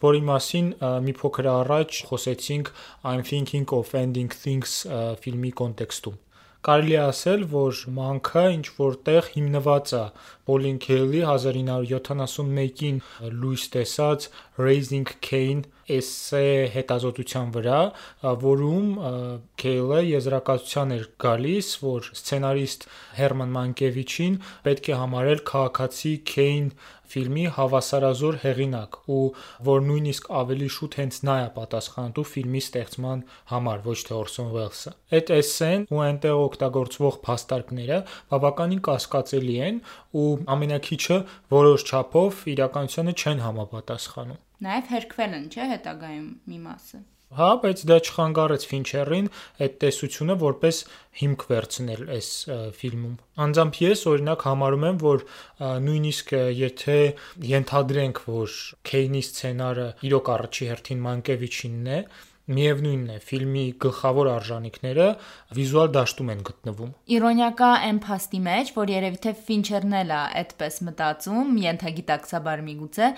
[0.06, 0.70] որի մասին
[1.04, 2.72] մի փոքր առաջ խոսեցինք
[3.10, 4.80] I'm Thinking of Ending Things
[5.26, 6.16] ֆիլմի կոնտեքստում։
[6.66, 10.00] Կարելի է ասել, որ Mank-ը ինչ որտեղ հիմնված է.
[10.84, 12.98] Kael-ի 1971-ին
[13.40, 14.26] լույս տեսած
[14.66, 16.44] Raising Cain էսսե
[16.74, 17.80] հետազոտության վրա,
[18.44, 18.86] որում
[19.60, 22.86] Քեյլը եզրակացության էր գալիս, որ սցենարիստ
[23.18, 26.72] Հերման Մանկևիչին պետք է համարել քաղաքացի Քեյն
[27.10, 29.22] ֆիլմի հավասարազոր հեղինակ ու
[29.66, 34.92] որ նույնիսկ ավելի շուտ հենց նա է պատասխանատու ֆիլմի ստեղծման համար, ոչ թե Orson Welles-ը։
[35.18, 37.98] Այդ էսսեն ու այնտեղ օգտագործվող փաստարկները
[38.30, 39.82] բավականին կասկածելի են
[40.22, 41.18] ու ամենակիչը
[41.56, 47.00] որոշ չափով իրականությանը չեն համապատասխանում։ Նաև հերկվել են, չէ, հետագայում մի մասը։
[47.38, 49.26] Հա, բայց դա չխանգարեց Ֆինչերին
[49.62, 50.78] այդ տեսությունը որպես
[51.20, 52.30] հիմք վերցնել այս
[52.80, 53.12] ֆիլմում։
[53.44, 55.22] Անձամբ ես օրինակ համարում եմ, որ
[55.86, 56.98] նույնիսկ եթե
[57.52, 58.56] ենթադրենք, որ
[58.90, 62.00] Քեյնի սցենարը իրոք առաջի հերթին Մանկևիչինն է,
[62.50, 65.04] Միևնույնն է, ֆիլմի գլխավոր արժանինքները
[65.54, 70.78] վիզուալ դաշտում են գտնվում։ Իրոնիակա այն փաստի մեջ, որ երևի թե Ֆինչերն էլ է այդպես
[70.88, 73.10] մտածում, ենթագիտակցաբար միգուցե,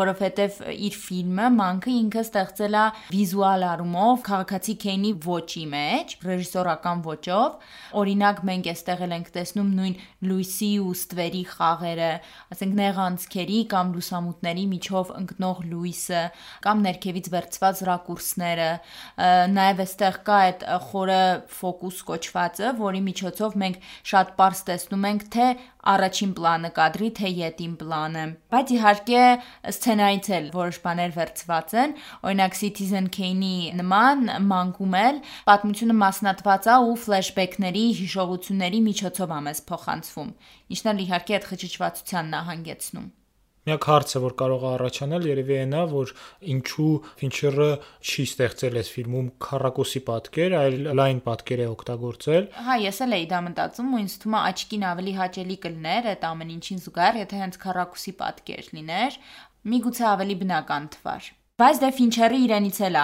[0.00, 0.58] որովհետև
[0.90, 8.42] իր ֆիլմը Mank-ը ինքը ստեղծել է վիզուալ առումով քաղաքացի Քեյնի ոճի մեջ, ռեժիսորական ոճով։ Օրինակ
[8.50, 9.96] մենք այստեղ էլ ենք տեսնում նույն
[10.30, 12.10] լույսի ու ստվերի խաղերը,
[12.54, 16.22] ասենք նեղանցքերի կամ լուսամուտների միջով ընկնող լույսը,
[16.66, 18.70] կամ ներքևից վերցված ռակուրսները,
[19.56, 21.20] նաև այստեղ կա այդ խորը
[21.60, 25.46] ֆոկուս կոչվածը, որի միջոցով մենք շատ པարս տեսնում ենք թե
[25.90, 29.22] առաջին պլանը կադրի, թե ետին պլանը։ Բայց իհարկե
[29.72, 31.94] սցենարից էլ որոշ բաներ վերցված են,
[32.30, 39.64] օրինակ Citizen Kane-ի նման մանկում էլ պատմությունը մասնատված է ու ֆլեշբեքների, հիշողությունների միջոցով է մեզ
[39.70, 40.34] փոխանցվում։
[40.76, 43.08] Ինչն էլ իհարկե այդ խճճվածությանն է հանգեցնում։
[43.70, 46.12] Միակ հարցը, որ կարող է առաջանալ, երևի է, որ
[46.54, 46.86] ինչու
[47.20, 47.68] Ֆինչերը
[48.02, 53.28] չի ստեղծել այս ֆիլմում քառակուսի պատկեր, այլ լայն պատկեր է օգտագործել։ Հա, ես էլ էի
[53.30, 57.44] դա մտածում ու ինձ թվում է աչքին ավելի հաճելի կլներ այդ ամեն ինչին զուգահեռ, եթե
[57.46, 59.20] հենց քառակուսի պատկեր լիներ,
[59.70, 63.00] միգուցե ավելի բնական թվար։ Բայց դե Ֆինչերը իրենից էլ է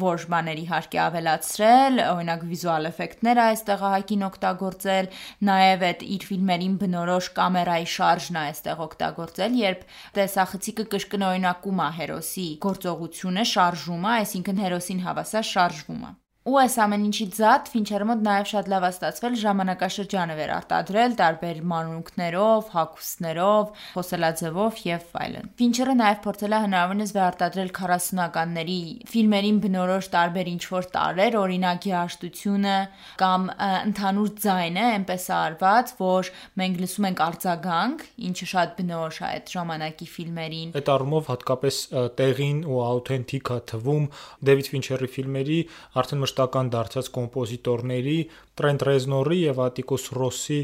[0.00, 5.08] որ բաներ իհարկե ավելացրել, օրինակ վիզուալ էֆեկտները այստեղ հակին օգտագործել,
[5.48, 9.84] նաև այդ իր ֆիլմերին բնորոշ կամերայի շարժն է այստեղ օգտագործել, երբ
[10.18, 16.12] տեսախցիկը կրկնօրինակում է հերոսի գործողությունը, շարժումը, այսինքն հերոսին հավասար շարժվում է։
[16.48, 21.58] Ու այս ամեն ինչի զատ Ֆինչերի մոտ նաև շատ լավ է ստացվել ժամանակաշրջանը վերարտադրել տարբեր
[21.72, 28.78] մանրունքներով, հագուստներով, խոսելաձևով եւ այլն։ Ֆինչերը նաև փորձել է հնարավորինս վերարտադրել 40-ականների
[29.12, 32.78] ֆիլմերին բնորոշ տարբեր ինչ-որ տարրեր, օրինակ երաժշտությունը
[33.20, 36.32] կամ ընդհանուր ձայնը այնպես է արված, որ
[36.64, 41.84] մենք լսում ենք արձագանք, ինչը շատ բնորոշ է այդ ժամանակի ֆիլմերին։ Այդ առումով հատկապես
[42.16, 44.10] տեղին ու աութենտիկ է թվում
[44.50, 45.60] Դեվիդ Ֆինչերի ֆիլմերի
[46.00, 48.16] արդեն մշտական դարձած կոմպոզիտորների
[48.60, 50.60] Տրենտ Ռեզնորի եւ Ատիկոս Ռոսի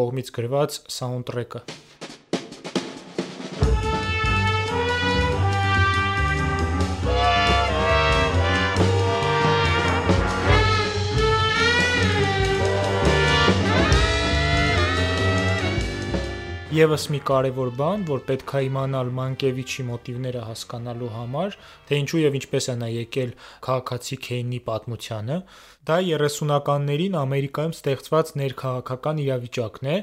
[0.00, 1.66] կողմից գրված սաունդթրեքը։
[16.72, 21.56] Եվս մի կարևոր բան, որ պետք է իմանալ Մանկևիչի մոտիվները հասկանալու համար,
[21.88, 23.34] թե ինչու եւ ինչպես է նա եկել
[23.66, 25.36] քաղաքացի Քեյնի պատմությանը,
[25.90, 29.98] դա 30-ականներին Ամերիկայում ստեղծված ներքաղաքական իրավիճակն է,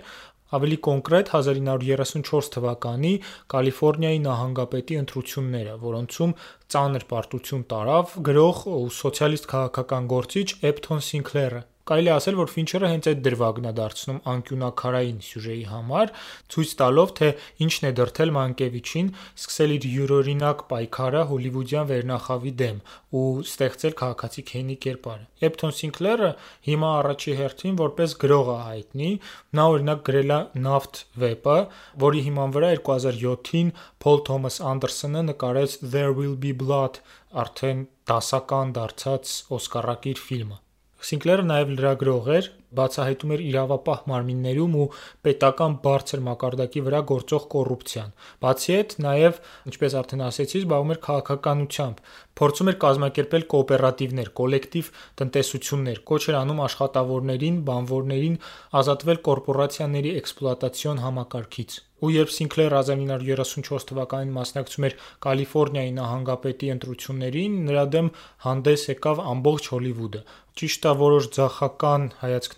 [0.59, 3.15] ավելի կոնկրետ 1934 թվականի
[3.55, 6.37] Կալիֆոռնիայի նահանգապետի ընտրությունները, որոնցում
[6.75, 13.07] ծանր պարտություն տարավ գրող ու սոցիալիստ քաղաքական գործիչ Էփթոն Սինքլերը։ Կարելի ասել, որ Ֆինչերը հենց
[13.09, 16.11] այդ դրվագն է դարձնում անկյունակարային սյուժեի համար,
[16.53, 17.29] ցույց տալով, թե
[17.65, 22.77] ինչն է դրթել Մանկևիչին սկսել իր յուրօրինակ պայքարը հոլիվուդյան վերնախավի դեմ
[23.09, 26.31] ու ստեղծել քաղաքացի Քեյնի կերպարը։ Էփթոն Սինքլերը
[26.69, 29.11] հիմա առաջի հերթին որպես գրող է հայտնի,
[29.57, 31.59] նա օրինակ գրել է Naft վեպը,
[32.05, 33.75] որի հիման վրա 2007-ին
[34.05, 37.01] Փոլ Թոմաս Անդերսոնը նկարեց There Will Be Blood
[37.33, 40.65] արդեն դասական դարձած Օսկարակիր ֆիլմը։
[40.99, 44.87] Սինկլերը նաև լրագրող էր, բացահայտում էր իրավապահ մարմիններում ու
[45.25, 48.13] պետական բարձր մակարդակի վրա գործող կոռուպցիան։
[48.45, 52.01] Բացի այդ, նաև, ինչպես արդեն ասեցի, զբաղվում էր քաղաքականությամբ,
[52.39, 58.39] փորձում էր կազմակերպել կոոպերատիվներ, կոլեկտիվ տնտեսություններ, կոչ էր անում աշխատավորներին, բանվորներին
[58.79, 64.93] ազատվել կորպորացիաների էքսպլուատացիոն համակարգից։ Ու երբ Սինքլերը 1934 թվականին մասնակցում էր
[65.25, 68.11] Կալիֆոռնիայի նահանգապետի ընտրություններին, նրա դեմ
[68.45, 70.21] հանդես եկավ ամբողջ Հոլիվուդը։
[70.59, 72.07] Ճիշտ է, որոշ ցախական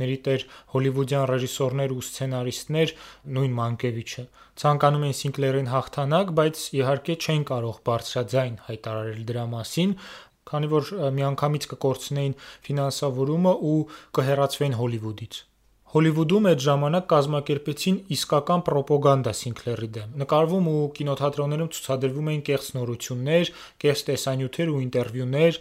[0.01, 2.93] հայացքների տեր հոլիվուդյան ռեժիսորներ ու սցենարիստներ,
[3.35, 4.23] նույն Մանկևիչը,
[4.61, 9.95] ցանկանում էին Սինկլերին հաղթանակ, բայց իհարկե չէին կարող բարձրաձայն հայտարարել դրա մասին,
[10.51, 12.35] քանի որ միանգամից կկորցնեին
[12.65, 13.77] ֆինանսավորումը ու
[14.17, 15.41] կհեռացվեին Հոլիվուդից։
[15.91, 23.51] Հոլիվուդում այդ ժամանակ կազմակերպեցին իսկական ռոպագանդա Սինքլերի դեմ։ Նկարվում ու կինոթատրոններում ցուցադրվում էին կեղծ նորություններ,
[23.83, 25.59] կեղծ տեսանյութեր ու ինտերվյուներ,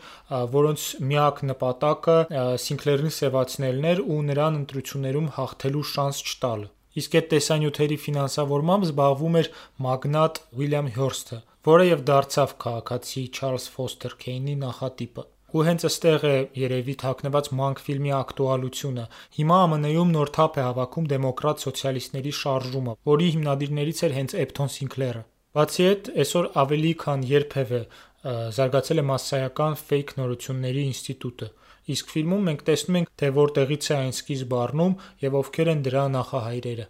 [0.55, 2.17] որոնց միակ նպատակը
[2.67, 9.51] Սինքլերին սևացնելն էր ու նրան ընտրություններում հաղթելու շանս չտալը։ Իսկ այդ տեսանյութերի ֆինանսավորմամբ զբաղվում էր
[9.87, 16.35] մագնատ Ուիլյամ Հյորսթը, որը եւ դարձավ քաղաքացի Չարլզ Ֆոստեր Քեյնի նախատիպը։ Ու հենց այստեղ է
[16.61, 19.07] երևի թաքնված Մանկ ֆիլմի ակտուալությունը։
[19.39, 25.23] Հիմա ԱՄՆ-ում նոր թափ է հավաքում դեմոկրատ սոցիալիստների շարժումը, որի հիմնադիրներից էր հենց Էփթոն Սինքլերը։
[25.59, 27.83] Բացի այդ, այսօր ավելի քան երբևէ
[28.61, 31.51] զարգացել է massայական fake նորությունների ինստիտուտը։
[31.91, 36.05] Իսկ ֆիլմում մենք տեսնում ենք, թե որտեղից է այն սկիզբ առնում եւ ովքեր են դրա
[36.21, 36.87] նախահայրերը։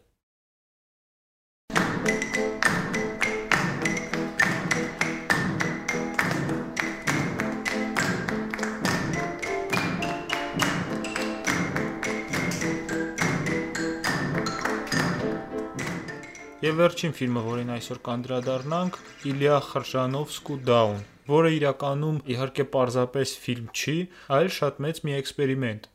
[16.60, 18.96] Եվ վերջին ֆիլմը, որին այսօր կանդրադառնանք,
[19.30, 20.98] Իլիա Խրժանովսկու Դաուն,
[21.30, 23.94] որը իրականում իհարկե պարզապես ֆիլմ չի,
[24.36, 25.88] այլ շատ մեծ մի էքսպերիմենտ։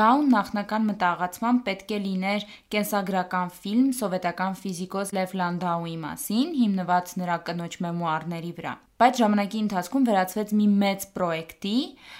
[0.00, 7.40] Դաուն նախնական մտահղացման պետք է լիներ կենսագրական ֆիլմ սովետական ֆիզիկոս Լև Լանդաուի մասին, հիմնված նրա
[7.52, 11.74] կնոջ մեմուարների վրա բայց ժամանակի ընթացքում վերածվեց մի մեծ պրոյեկտի,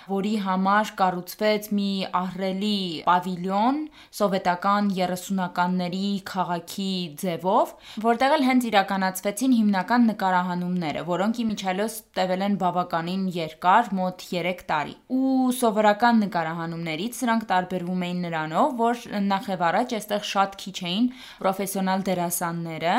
[0.09, 3.81] որի համար կառուցվեց մի ահռելի պավիլյոն
[4.19, 7.73] սովետական 30-ականների քաղաքի ձևով,
[8.05, 14.95] որտեղ էլ հենց իրականացվեցին հիմնական նկարահանումները, որոնք իմիջիալոց տևել են բավականին երկար, մոտ 3 տարի։
[15.19, 21.11] Ու սովորական նկարահանումներից սրանք տարբերվում էին նրանով, որ նախ եւ առաջ այստեղ շատ քիչ էին
[21.43, 22.97] պրոֆեսիոնալ դերասանները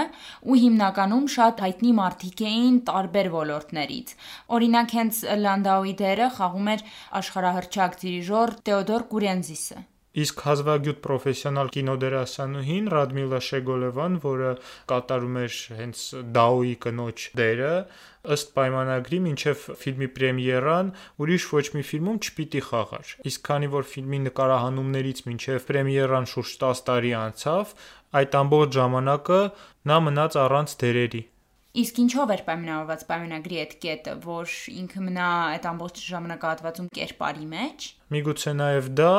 [0.50, 4.16] ու հիմնականում շատ հայտնի մարդիկ էին տարբեր ոլորտ ոլորտներից։
[4.56, 6.84] Օրինակ հենց Լանդաուի դերը խաղում էր
[7.22, 9.80] աշխարհահռչակ դիրիժոր Թեոդոր Կուրենզիսը։
[10.20, 14.50] Իսկ հազվագյուտ պրոֆեսիոնալ կինոդերասանուհին Ռադմիլա Շեգոլևան, որը
[14.90, 16.02] կատարում էր հենց
[16.34, 17.70] Դաոյի կնոջ դերը,
[18.36, 20.92] ըստ պայմանագրի մինչև ֆիլմի պրեմիերան
[21.24, 26.86] ուրիշ ոչ մի ֆիլմում չպիտի խաղար։ Իսկ քանի որ ֆիլմի նկարահանումներից մինչև պրեմիերան շուրջ 10
[26.90, 27.76] տարի անցավ,
[28.20, 29.42] այդ ամբողջ ժամանակը
[29.94, 31.24] նա մնաց առանց դերերի։
[31.78, 37.88] Իսկ ինչով էր պայմանավորված պայմանագրի այդ կետը, որ ինքը մնա այդ ամբողջ ժամանակահատվածում կերպարի մեջ։
[38.16, 39.14] Միգուցե նաև դա,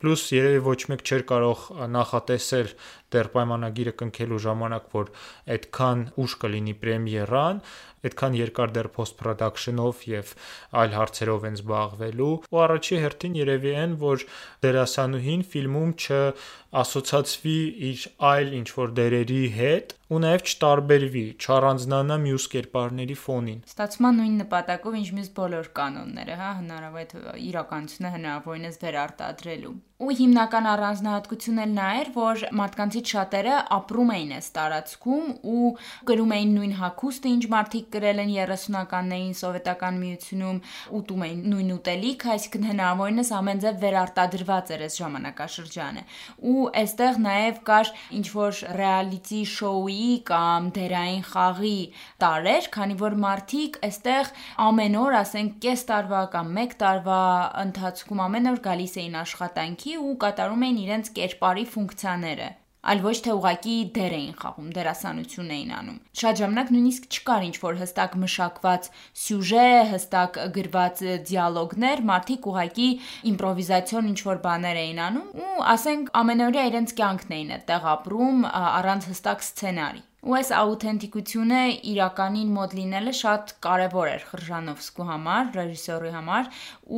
[0.00, 2.68] Պլյուս երևի ոչ մեկ չէր կարող նախատեսել
[3.14, 5.12] դեռ պայմանագիրը կնքելու ժամանակ, որ
[5.56, 7.62] այդքան ուշ կլինի պրեմիերան,
[8.00, 10.32] այդքան երկար դեռ post production-ով եւ
[10.80, 14.24] այլ հարցերով են զբաղվելու, ու առաջի հերթին երևի են, որ
[14.64, 17.58] դերասանուհին ֆիլմում չասոցացվի
[17.90, 24.40] իր այլ ինչ որ դերերի հետ ու նաև չտարբերվի, չառանձնանա մյուս կերպարների ֆոնին։ է նույն
[24.44, 31.72] նպատակով, ինչ մյուս բոլոր կանոնները, հա, հնարավոր է իրականությունը հնարավորինս վերարտադրելու։ Ու հիմնական առանձնահատկությունն էլ
[31.80, 35.68] նա էր, որ մարդկանցի նրանցից շատերը ապրում էին այս տարածքում ու
[36.10, 40.58] գրում էին նույն հագուստը, ինչ մարդիկ գրել են 30-ականներին սովետական միությունում,
[41.00, 46.02] ուտում էին նույն ուտելիքը, այսինքն հնարավորինս ամեն ձև վերարտադրված էր այս ժամանակաշրջանը։
[46.50, 51.80] Ու այստեղ նաև կար ինչ որ ռեալիթի շոուի կամ դերային խաղի
[52.20, 54.32] տարեր, քանի որ մարդիկ այստեղ
[54.66, 57.22] ամեն օր, ասենք, կես տարվա կամ 1 տարվա
[57.64, 62.50] ընթացքում ամեն օր գալիս էին աշխատանքի ու կատարում էին իրենց կերպարի ֆունկցիաները
[62.80, 67.56] այլ ոչ թե ուղակի դեր էին խաղում, դերասանություն էին անում։ Շատ ժամանակ նույնիսկ չկար ինչ
[67.64, 68.88] որ հստակ մշակված
[69.24, 72.90] սյուժե, հստակ գրված դիալոգներ, մարդիկ ուղակի
[73.34, 79.10] իմպրովիզացիոն ինչ որ բաներ էին անում ու ասենք ամենօրյա իրենց կյանքն էին այդտեղ ապրում առանց
[79.12, 81.58] հստակ սցենարի։ Ու այս աութենտիկությունը
[81.90, 86.50] իրականին մոտ լինելը շատ կարևոր էր Խրժանովսկու համար, ռեժիսորի համար,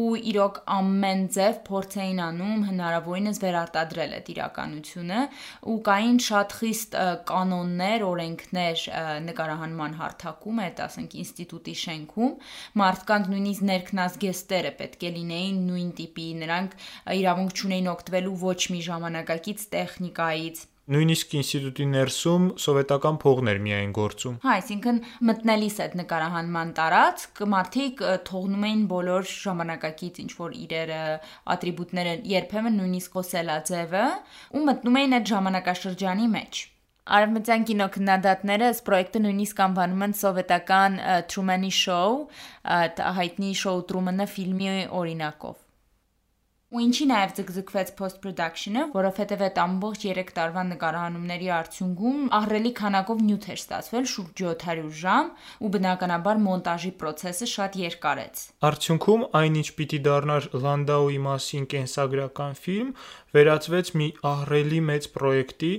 [0.02, 5.20] ու իրոք ամեն ձև փորձ էին անում հնարավորինս վերարտադրել այդ իրականությունը,
[5.70, 6.98] ու կային շատ խիստ
[7.30, 8.84] կանոններ, օրենքներ
[9.30, 12.34] նկարահանման հարթակում, այդ ասենք ինստիտուտի շենքում,
[12.82, 16.76] մարդկանց նույնիսկ ներքնազգեստերը պետք է լինեին նույն տիպի, նրանք
[17.22, 24.54] իրավունք չունեին օգտվելու ոչ մի ժամանակակից տեխնիկայից Նույնիսկ ինստիտուտի ներսում սովետական փողներ միայն գործում։ Հա,
[24.58, 24.96] այսինքն
[25.28, 30.98] մտնելիս այդ նկարահանման տարածք մարդիկ թողնում էին բոլոր ժամանակակից ինչ որ իրերը,
[31.54, 34.04] ատրիբուտները, երբեմն նույնիսկ խոսելաձևը
[34.58, 36.66] ու մտնում էին այդ ժամանակաշրջանի մեջ։
[37.02, 42.20] Արևմտյան կինոքննադատները այս պրոյեկտը նույնիսկ անվանում են սովետական Truman-ի շոու,
[43.22, 45.61] հայտնի շոու Truman-ը ֆիլմի օրինակով։
[46.72, 53.20] Ու ինչի նաև ձգձգվեց post production-ը, որովհետև այդ ամբողջ 3 տարվա նկարահանումների արդյունքում ահռելի քանակով
[53.26, 55.28] նյութ էր ստացվել, շուրջ 700 ժամ,
[55.60, 62.96] ու բնականաբար մոնտաժի process-ը շատ երկարեց։ Արդյունքում այնինչ պիտի դառնար Լանդաուի մասին կենսագրական ֆիլմ,
[63.36, 65.72] վերածվեց մի ահռելի մեծ պրոյեկտի,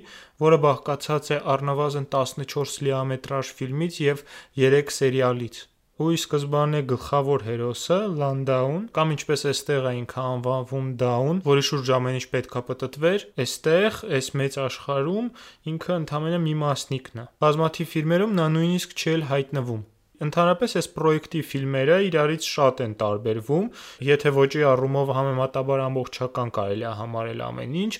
[0.45, 4.27] որը բաղկացած է առնվազն 14 լիամետրաժ ֆիլմից եւ
[4.61, 5.65] 3 սերիալից
[6.01, 11.91] ու ի սկզբանե գլխավոր հերոսը Լանդաուն կամ ինչպես էստեղ է ինքը անվանվում Դաուն, որի շուրջ
[11.99, 15.31] ամեն ինչ պետքա պտտվեր, էստեղ այս մեծ աշխարհում
[15.73, 19.89] ինքը ընդամենը մի մասնիկն է։ Բազմաթիվ ֆիլմերում նա նույնիսկ չէլ հայտնվում։
[20.23, 23.65] Ընդհանրապես այս պրոյեկտի ֆիլմերը իրարից շատ են տարբերվում,
[24.07, 27.93] եթե ոճի առումով համեմատաբար ամբողջական կարելի է համարել ամեն ինչ,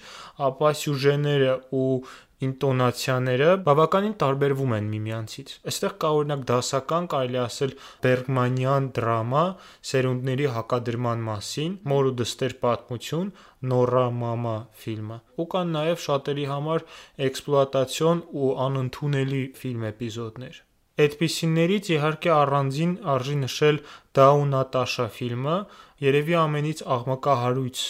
[0.48, 1.90] ապա սյուժեները ու
[2.44, 7.74] ինտոնացիաները բավականին տարբերվում են միմյանցից։ Այստեղ կա օրինակ դասական, կարելի ասել
[8.06, 9.46] Բերգմանյան դրամա
[9.92, 13.32] սերունդների հակադրման մասին, Մոր ու դստեր պատմություն,
[13.74, 16.86] Նորա մամա ֆիլմը։ Ու կան նաև շատերի համար
[17.30, 20.62] էքսպլուատացիոն ու անընդունելի ֆիլմ էպիզոդներ։
[21.04, 23.78] Այդպիսիներից իհարկե առանձին արժի նշել
[24.18, 25.56] Դաու Նատաշա ֆիլմը,
[26.02, 27.84] երևի ամենից աղմկահարույց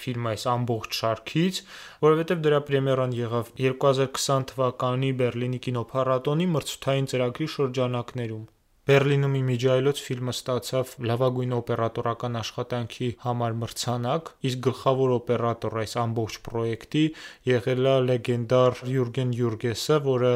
[0.00, 1.60] ֆիլմ այս ամբողջ շարքից,
[2.06, 8.44] որովհետև դրա պրեմիերան եղավ 2020 թվականի Բերլինի կինոփառատոնի մրցութային ծրագրի շրջանակներում։
[8.88, 17.06] Բերլինում իմիջայլոց ֆիլմը ստացավ լավագույն օպերատորական աշխատանքի համար մրցանակ, իսկ գլխավոր օպերատոր այս ամբողջ պրոյեկտի
[17.54, 20.32] եղել է լեգենդար Յուրգեն Յուրգեսը, որը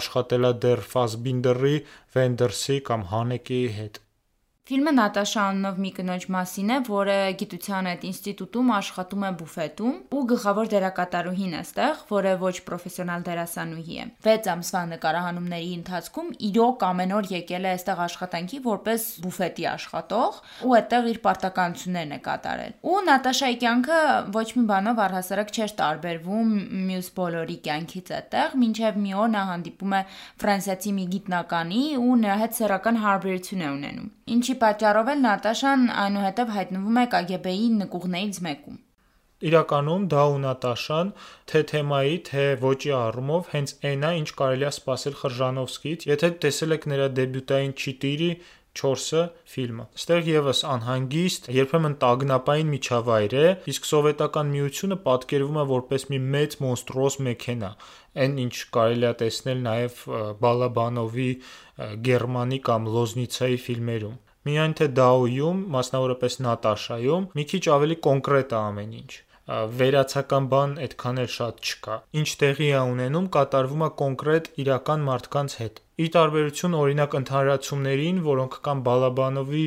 [0.00, 1.78] աշխատել է դեռ Ֆասբինդերի,
[2.16, 4.06] Վենդերսի կամ Հանեկեի հետ։
[4.70, 10.20] Ֆիլմը Նատաշա անունով մի կնոջ մասին է, որը գիտության այդ ինստիտուտում աշխատում է բուֆետում ու
[10.30, 17.14] գլխավոր դերակատարուհին է ստեղ, որը ոչ պրոֆեսիոնալ դերասանուհի է։ 6 ամսվա նկարահանումների ընթացքում իրոք ամեն
[17.18, 20.38] օր եկել է այստեղ աշխատանքի որպես բուֆետի աշխատող
[20.70, 23.98] ու այդտեղ իր պարտականություններն է կատարել։ Ու Նատաշայի կյանքը
[24.38, 26.54] ոչ մի բանով առհասարակ չէր տարբերվում
[26.86, 30.02] մյուս բոլորի կյանքից այդտեղ, մինչև մի օր նա հանդիպում է
[30.46, 36.54] ֆրանսիացի մի գիտնականի ու նրա հետ սեռական հարաբերություն է ունենում։ Ինչի պատճառով էլ Նատաշան այնուհետև
[36.58, 38.78] հայտնվում է KGB-ի նկուղներից մեկում։
[39.50, 41.10] Իրականում դա ու Նատաշան
[41.50, 46.76] թե թեմայի, թե ոճի առումով հենց այն է, ինչ կարելի է սպասել Խրժանովսկից, եթե տեսել
[46.76, 48.30] եք նրա դեբյուտային Չիտիրի
[48.80, 56.06] 4-ը ֆիլմը։ Ստեղ եւս անհանգիստ, երբեմն տագնապային միջավայր է, իսկ սովետական միությունը պատկերվում է որպես
[56.12, 57.70] մի մեծ մոնստրոզ մեքենա։
[58.20, 60.02] Այն ինչ կարելի է տեսնել նաեւ
[60.44, 61.30] Բալաբանովի
[62.10, 64.18] Գերմանի կամ Լոզնիցայի ֆիլմերում։
[64.48, 69.10] Միայն թե Դաոյում, մասնավորապես Նատաշայում, մի քիչ ավելի կոնկրետ է ամեն ինչ
[69.50, 75.56] վերացական բան այդքան էլ շատ չկա։ Ինչ տեղի է ունենում, կատարվում է կոնկրետ իրական մարդկանց
[75.60, 79.64] հետ։ Ի տարբերություն օրինակ ընդհանրացումներին, որոնք կան Բալաբանովի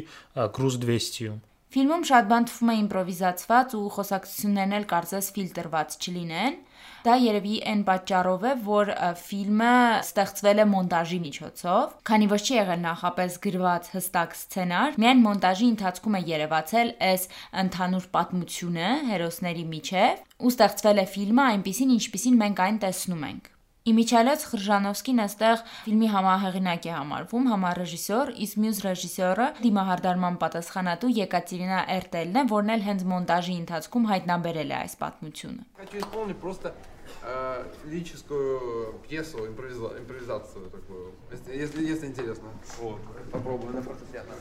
[0.55, 1.41] Գրուզ 200-ում։
[1.73, 6.57] Ֆիլմում շատ բան թվում է իմպրովիզացված ու խոսակցություններն էլ կարծես ֆիլտրված չլինեն։
[7.06, 8.92] Դա երևի այն պատճառով է, որ
[9.22, 9.72] ֆիլմը
[10.04, 16.18] ստեղծվել է մոնտաժի միջոցով, քանի որ չի եղել նախապես գրված հստակ սցենար, միայն մոնտաժի ընթացքում
[16.18, 17.28] է երևացել այս
[17.66, 23.54] ընդհանուր պատմությունը հերոսների միջև ու ստեղծվել է ֆիլմը այնպիսին, ինչպիսին մենք այն տեսնում ենք։
[23.88, 32.36] Իմիջիալոց Խրժանովսկին այստեղ ֆիլմի համահեղինակ է համարվում, համառեժիսոր, իսկ մյուս ռեժիսորը դիմահարդարման պատասխանատու Եկատերինա Էրտելն
[32.36, 36.74] է, որն էլ հենց մոնտաժի ընթացքում հայտնաբերել է այս պատմությունը։ Хочу исполнить просто
[37.22, 42.48] э, лирическую пьесу, импровиза- импровизацию такую, если, если, если интересно.
[42.80, 44.34] Вот, попробую на фортепиано.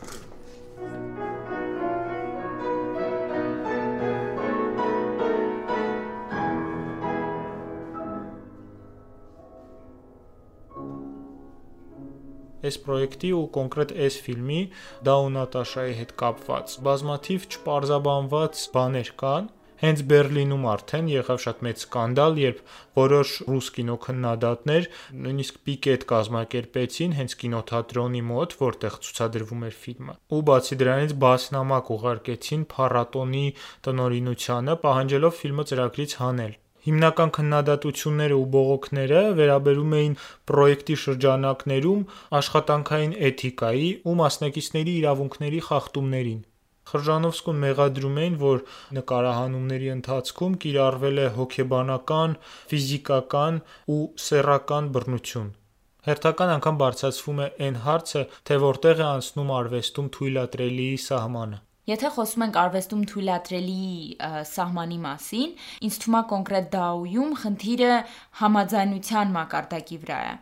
[12.68, 14.62] այս պրոյեկտի ու կոնկրետ այս ֆիլմի
[15.08, 19.50] դա ու Նատաշայի հետ կապված բազմաթիվ չպարզաբանված բաներ կան
[19.83, 22.59] Հենց Բերլինում արդեն եղավ շատ մեծ սկանդալ, երբ
[22.99, 24.85] որոշ ռուս կինոքննադատներ
[25.25, 32.63] նույնիսկ պիկետ կազմակերպեցին հենց կինոթատրոնի մոտ, որտեղ ցուցադրվում էր ֆիլմը։ Ու բացի դրանից բասնամակ ուղարկեցին
[32.77, 33.47] փառատոնի
[33.89, 40.17] տնօրինությանը, պահանջելով ֆիլմը ծրագրից հանել։ Հիմնական քննադատությունները ու բողոքները վերաբերում էին
[40.51, 42.07] պրոյեկտի շրջանակներում
[42.39, 46.41] աշխատանքային էթիկայի ու մասնակիցների իրավունքների խախտումներին։
[46.93, 48.63] Խրժանովսկուն մեղադրում էին, որ
[48.99, 52.39] նկարահանումների ընթացքում կիրառվել է հոգեբանական,
[52.73, 53.61] ֆիզիկական
[53.97, 55.51] ու սեռական բռնություն։
[56.03, 62.43] Հերթական անգամ բարձրացվում է այն հարցը, թե որտեղ է անցնում արվեստում թույլատրելիի սահմանը։ Եթե խոսում
[62.47, 63.87] ենք արվեստում թույլատրելի
[64.51, 65.55] սահմանի մասին,
[65.89, 67.95] ինձ թվում է կոնկրետ դաուում խնդիրը
[68.43, 70.35] համաձայնության մակարդակի վրա է։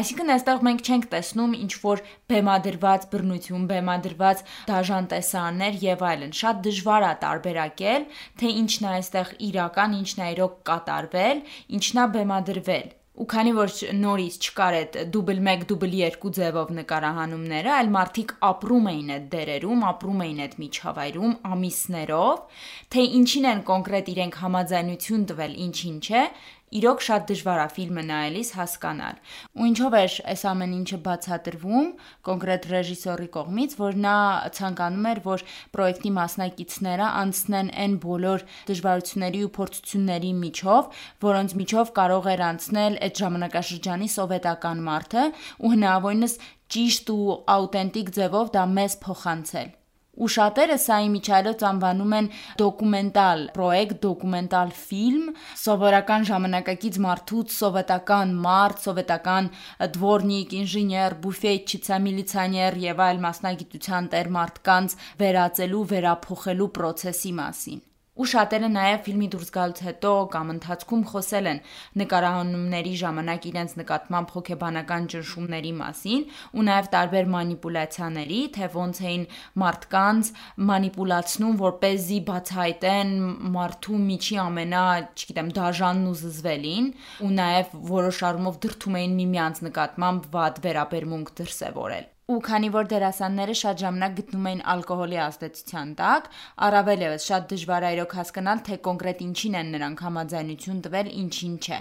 [0.00, 2.00] Այսինքն այստեղ մենք չենք տեսնում ինչ որ
[2.32, 4.38] բեմադրված բռնություն, բեմադրված
[4.70, 8.06] դաժան տեսարաններ եւ այլն։ Շատ դժվար է տարբերակել,
[8.40, 11.44] թե ինչն է այստեղ իրական, ինչն է իրոք կատարվել,
[11.80, 12.88] ինչն է բեմադրվել։
[13.20, 18.86] Ու քանի որ նորից չկար այդ դուբլ 1, դուբլ 2 ձևով նկարահանումները, այլ մարդիկ ապրում
[18.92, 22.62] էին այդ դերերում, ապրում էին այդ միջավայրում ամիսներով,
[22.94, 26.24] թե ինչին են կոնկրետ իրենք համաձայնություն տվել, ինչ-ինչ է,
[26.70, 29.16] իրոք շատ դժվար է ֆիլմը նայելիս հասկանալ։
[29.58, 31.88] Ու ինչով էր այս ամեն ինչը բացատրվում
[32.28, 34.14] կոնկրետ ռեժիսորի կողմից, որ նա
[34.58, 35.44] ցանկանում էր, որ
[35.74, 43.24] պրոյեկտի մասնակիցները անցնեն այն բոլոր դժվարությունների ու փորձությունների միջով, որոնց միջով կարող էր անցնել այդ
[43.24, 45.26] ժամանակաշրջանի սովետական մարդը
[45.58, 46.38] ու հնարավորինս
[46.70, 49.76] ճիշտ ու աուտենտիկ ձևով դա մեզ փոխանցել
[50.20, 55.26] ու շատերը սա իմիջայլոց անվանում են դոկումենտալ պրոյեկտ, դոկումենտալ ֆիլմ,
[55.64, 59.52] սովորական ժամանակակից մարդուց սովետական մարդ, սովետական
[59.98, 67.86] դվորնիկ, ինժեներ, բուֆետչիցա, միլիցիաներ եւ այլ մասնագիտության տեր մարդկանց վերածելու, վերափոխելու process-ի մասին
[68.20, 71.60] ու շատերը նաև ֆիլմի դուրս գալուց հետո կամ ընթացքում խոսել են
[72.00, 79.24] նկարահանումների ժամանակ իրենց նկատմամբ հոգեբանական ճնշումների մասին ու նաև տարբեր մանիպուլյացիաների, թե ոնց էին
[79.62, 80.32] մարդկանց
[80.70, 83.16] մանիպուլացնում, որ เป զի բացահայտեն
[83.56, 84.84] մարդու միջի ամենա,
[85.16, 86.92] չգիտեմ, դաժանն ու զզվելին
[87.24, 93.54] ու նաև որոշ առումով դրթում էին միմյանց նկատմամբ վատ վերաբերմունք դրսևորել ու քանի որ դերասանները
[93.60, 96.28] շատ ժամանակ գտնում էին ալկոհոլի ազդեցության տակ,
[96.66, 101.56] առավել եւս շատ դժվար է իրոք հասկանալ, թե կոնկրետ ինչին են նրանք համաձայնություն տվել, ինչին
[101.64, 101.80] չէ։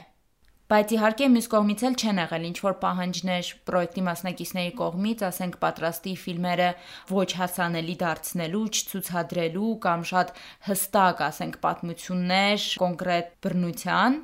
[0.70, 6.14] Բայց իհարկե մյուս կողմից էլ չեն եղել ինչ որ պահանջներ պրոյեկտի մասնակիցների կողմից, ասենք պատրաստի
[6.24, 6.68] ֆիլմերը
[7.10, 10.36] ոչ հասանելի դարձնելու, չցուցադրելու կամ շատ
[10.70, 14.22] հստակ, ասենք պատմություններ կոնկրետ բռնության,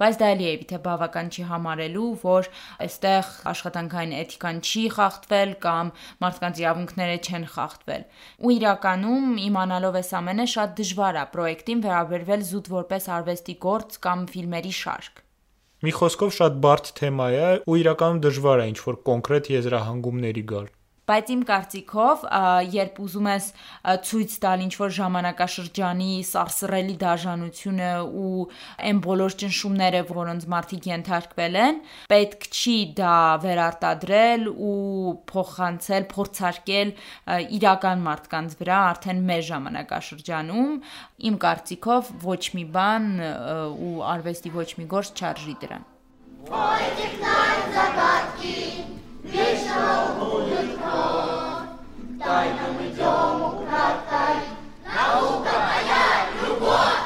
[0.00, 2.48] բայց դա էլի է թե բավական չի համարելու, որ
[2.84, 5.92] այստեղ աշխատանքային էթիկան չի խախտվել կամ
[6.24, 8.06] մարդկանց իրավունքները չեն խախտվել։
[8.44, 14.24] Ու իրականում իմանալով այս ամենը շատ դժվար է պրոյեկտին վերաբերվել զուտ որպես արվեստի գործ կամ
[14.34, 15.20] ֆիլմերի շարք։
[15.84, 20.70] Մի խոսքով շատ բարդ թեմա է ու իրականում դժվար է ինչ որ կոնկրետ եզրահանգումների գալ
[21.09, 22.23] բայց իմ կարծիքով
[22.69, 23.45] երբ ուզում ես
[24.05, 27.89] ցույց տալ ինչ որ ժամանակաշրջանի սարսռելի դաժանությունը
[28.19, 28.43] ու
[28.89, 31.79] այն բոլոր ճնշումները, որոնց մարդիկ ենթարկվել են,
[32.13, 36.93] պետք չի դա վերարտադրել ու փոխանցել, փորձարկել
[37.57, 40.75] իրական մարդկանց վրա արդեն մեր ժամանակաշրջանում։
[41.29, 43.09] Իմ կարծիքով ոչ մի բան
[43.89, 45.89] ու արվեստի ոչ մի գործ չարժի դրան։
[46.49, 46.85] Ой,
[47.73, 48.85] загадки,
[49.23, 50.82] вечно будет
[52.23, 54.37] Тайно мы идем украдкой,
[54.85, 56.05] наука моя
[56.41, 56.99] любовь.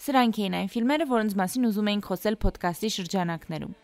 [0.00, 3.78] Սրանք էին այն ֆիլմերը, որոնց մասին ուզում էինք խոսել ոդքասթի շրջանակներում։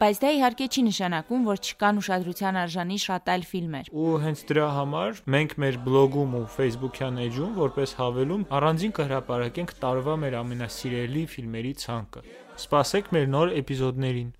[0.00, 4.68] Բայց դա իհարկե չի նշանակում, որ չկան ուշադրության արժանի շատ այլ ֆիլմեր։ Ու հենց դրա
[4.76, 11.74] համար մենք մեր բլոգում ու Facebook-յան էջում որպես հավելում առանձին կհրապարակենք տարվա մեր ամենասիրելի ֆիլմերի
[11.84, 12.24] ցանկը։
[12.64, 14.30] Սպասեք մեր նոր էպիզոդներին։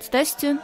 [0.00, 0.58] Здравствуйте.